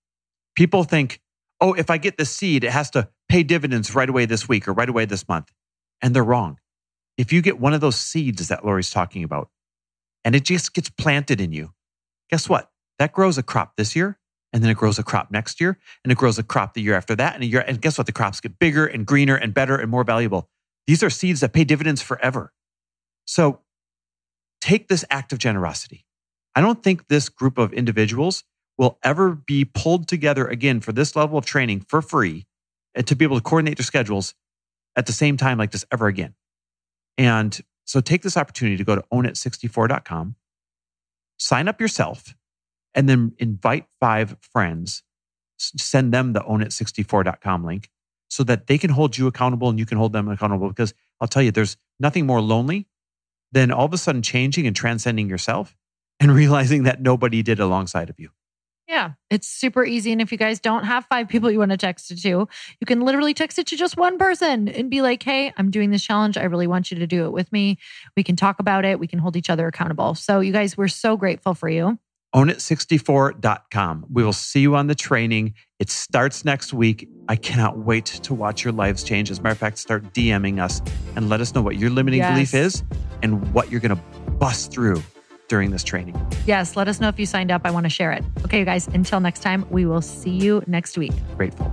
People 0.56 0.84
think, 0.84 1.20
oh, 1.60 1.74
if 1.74 1.90
I 1.90 1.98
get 1.98 2.16
the 2.16 2.24
seed, 2.24 2.64
it 2.64 2.70
has 2.70 2.90
to 2.90 3.08
pay 3.28 3.42
dividends 3.42 3.94
right 3.94 4.08
away 4.08 4.26
this 4.26 4.48
week 4.48 4.66
or 4.68 4.72
right 4.72 4.88
away 4.88 5.04
this 5.04 5.28
month. 5.28 5.50
And 6.00 6.14
they're 6.14 6.24
wrong. 6.24 6.58
If 7.18 7.32
you 7.32 7.42
get 7.42 7.60
one 7.60 7.74
of 7.74 7.80
those 7.80 7.96
seeds 7.96 8.48
that 8.48 8.64
Lori's 8.64 8.90
talking 8.90 9.24
about 9.24 9.50
and 10.24 10.34
it 10.34 10.44
just 10.44 10.72
gets 10.72 10.88
planted 10.88 11.40
in 11.40 11.52
you, 11.52 11.72
guess 12.30 12.48
what? 12.48 12.69
That 13.00 13.12
grows 13.12 13.38
a 13.38 13.42
crop 13.42 13.76
this 13.76 13.96
year 13.96 14.18
and 14.52 14.62
then 14.62 14.70
it 14.70 14.76
grows 14.76 14.98
a 14.98 15.02
crop 15.02 15.30
next 15.30 15.58
year 15.58 15.78
and 16.04 16.12
it 16.12 16.18
grows 16.18 16.38
a 16.38 16.42
crop 16.42 16.74
the 16.74 16.82
year 16.82 16.94
after 16.94 17.16
that 17.16 17.34
and 17.34 17.42
a 17.42 17.46
year 17.46 17.64
and 17.66 17.80
guess 17.80 17.96
what? 17.96 18.06
The 18.06 18.12
crops 18.12 18.42
get 18.42 18.58
bigger 18.58 18.86
and 18.86 19.06
greener 19.06 19.36
and 19.36 19.54
better 19.54 19.74
and 19.76 19.90
more 19.90 20.04
valuable. 20.04 20.50
These 20.86 21.02
are 21.02 21.08
seeds 21.08 21.40
that 21.40 21.54
pay 21.54 21.64
dividends 21.64 22.02
forever. 22.02 22.52
So 23.24 23.60
take 24.60 24.88
this 24.88 25.02
act 25.08 25.32
of 25.32 25.38
generosity. 25.38 26.04
I 26.54 26.60
don't 26.60 26.82
think 26.82 27.08
this 27.08 27.30
group 27.30 27.56
of 27.56 27.72
individuals 27.72 28.44
will 28.76 28.98
ever 29.02 29.30
be 29.34 29.64
pulled 29.64 30.06
together 30.06 30.46
again 30.46 30.80
for 30.80 30.92
this 30.92 31.16
level 31.16 31.38
of 31.38 31.46
training 31.46 31.86
for 31.88 32.02
free 32.02 32.44
and 32.94 33.06
to 33.06 33.16
be 33.16 33.24
able 33.24 33.38
to 33.38 33.42
coordinate 33.42 33.78
their 33.78 33.84
schedules 33.84 34.34
at 34.94 35.06
the 35.06 35.12
same 35.12 35.38
time 35.38 35.56
like 35.56 35.70
this 35.70 35.86
ever 35.90 36.06
again. 36.06 36.34
And 37.16 37.58
so 37.86 38.02
take 38.02 38.20
this 38.20 38.36
opportunity 38.36 38.76
to 38.76 38.84
go 38.84 38.94
to 38.94 39.04
ownit64.com, 39.10 40.36
sign 41.38 41.66
up 41.66 41.80
yourself, 41.80 42.34
and 42.94 43.08
then 43.08 43.32
invite 43.38 43.86
five 44.00 44.36
friends, 44.40 45.02
send 45.58 46.12
them 46.12 46.32
the 46.32 46.40
ownit64.com 46.40 47.64
link 47.64 47.90
so 48.28 48.44
that 48.44 48.66
they 48.66 48.78
can 48.78 48.90
hold 48.90 49.18
you 49.18 49.26
accountable 49.26 49.68
and 49.68 49.78
you 49.78 49.86
can 49.86 49.98
hold 49.98 50.12
them 50.12 50.28
accountable. 50.28 50.68
Because 50.68 50.94
I'll 51.20 51.28
tell 51.28 51.42
you, 51.42 51.50
there's 51.50 51.76
nothing 51.98 52.26
more 52.26 52.40
lonely 52.40 52.86
than 53.52 53.70
all 53.70 53.84
of 53.84 53.92
a 53.92 53.98
sudden 53.98 54.22
changing 54.22 54.66
and 54.66 54.74
transcending 54.74 55.28
yourself 55.28 55.76
and 56.18 56.32
realizing 56.34 56.84
that 56.84 57.00
nobody 57.00 57.42
did 57.42 57.60
alongside 57.60 58.10
of 58.10 58.18
you. 58.18 58.30
Yeah, 58.90 59.12
it's 59.30 59.46
super 59.46 59.84
easy. 59.84 60.10
And 60.10 60.20
if 60.20 60.32
you 60.32 60.38
guys 60.38 60.58
don't 60.58 60.82
have 60.82 61.06
five 61.06 61.28
people 61.28 61.48
you 61.48 61.60
want 61.60 61.70
to 61.70 61.76
text 61.76 62.10
it 62.10 62.20
to, 62.22 62.28
you 62.28 62.86
can 62.86 63.02
literally 63.02 63.34
text 63.34 63.56
it 63.60 63.68
to 63.68 63.76
just 63.76 63.96
one 63.96 64.18
person 64.18 64.66
and 64.68 64.90
be 64.90 65.00
like, 65.00 65.22
hey, 65.22 65.52
I'm 65.56 65.70
doing 65.70 65.90
this 65.90 66.02
challenge. 66.02 66.36
I 66.36 66.42
really 66.42 66.66
want 66.66 66.90
you 66.90 66.98
to 66.98 67.06
do 67.06 67.24
it 67.24 67.30
with 67.30 67.52
me. 67.52 67.78
We 68.16 68.24
can 68.24 68.34
talk 68.34 68.58
about 68.58 68.84
it. 68.84 68.98
We 68.98 69.06
can 69.06 69.20
hold 69.20 69.36
each 69.36 69.48
other 69.48 69.68
accountable. 69.68 70.16
So, 70.16 70.40
you 70.40 70.52
guys, 70.52 70.76
we're 70.76 70.88
so 70.88 71.16
grateful 71.16 71.54
for 71.54 71.68
you. 71.68 72.00
Ownit64.com. 72.34 74.06
We 74.10 74.22
will 74.22 74.32
see 74.32 74.60
you 74.60 74.76
on 74.76 74.86
the 74.86 74.94
training. 74.94 75.54
It 75.78 75.90
starts 75.90 76.44
next 76.44 76.72
week. 76.72 77.08
I 77.28 77.36
cannot 77.36 77.78
wait 77.78 78.06
to 78.06 78.34
watch 78.34 78.64
your 78.64 78.72
lives 78.72 79.02
change. 79.02 79.30
As 79.30 79.38
a 79.38 79.42
matter 79.42 79.52
of 79.52 79.58
fact, 79.58 79.78
start 79.78 80.12
DMing 80.12 80.62
us 80.62 80.80
and 81.16 81.28
let 81.28 81.40
us 81.40 81.54
know 81.54 81.62
what 81.62 81.76
your 81.76 81.90
limiting 81.90 82.20
yes. 82.20 82.32
belief 82.32 82.54
is 82.54 82.82
and 83.22 83.52
what 83.52 83.70
you're 83.70 83.80
going 83.80 83.96
to 83.96 84.02
bust 84.32 84.72
through 84.72 85.02
during 85.48 85.70
this 85.72 85.82
training. 85.82 86.14
Yes, 86.46 86.76
let 86.76 86.86
us 86.86 87.00
know 87.00 87.08
if 87.08 87.18
you 87.18 87.26
signed 87.26 87.50
up. 87.50 87.62
I 87.64 87.70
want 87.72 87.84
to 87.84 87.90
share 87.90 88.12
it. 88.12 88.24
Okay, 88.44 88.60
you 88.60 88.64
guys, 88.64 88.86
until 88.88 89.18
next 89.18 89.40
time, 89.40 89.66
we 89.68 89.84
will 89.84 90.02
see 90.02 90.30
you 90.30 90.62
next 90.66 90.96
week. 90.96 91.12
Grateful. 91.36 91.72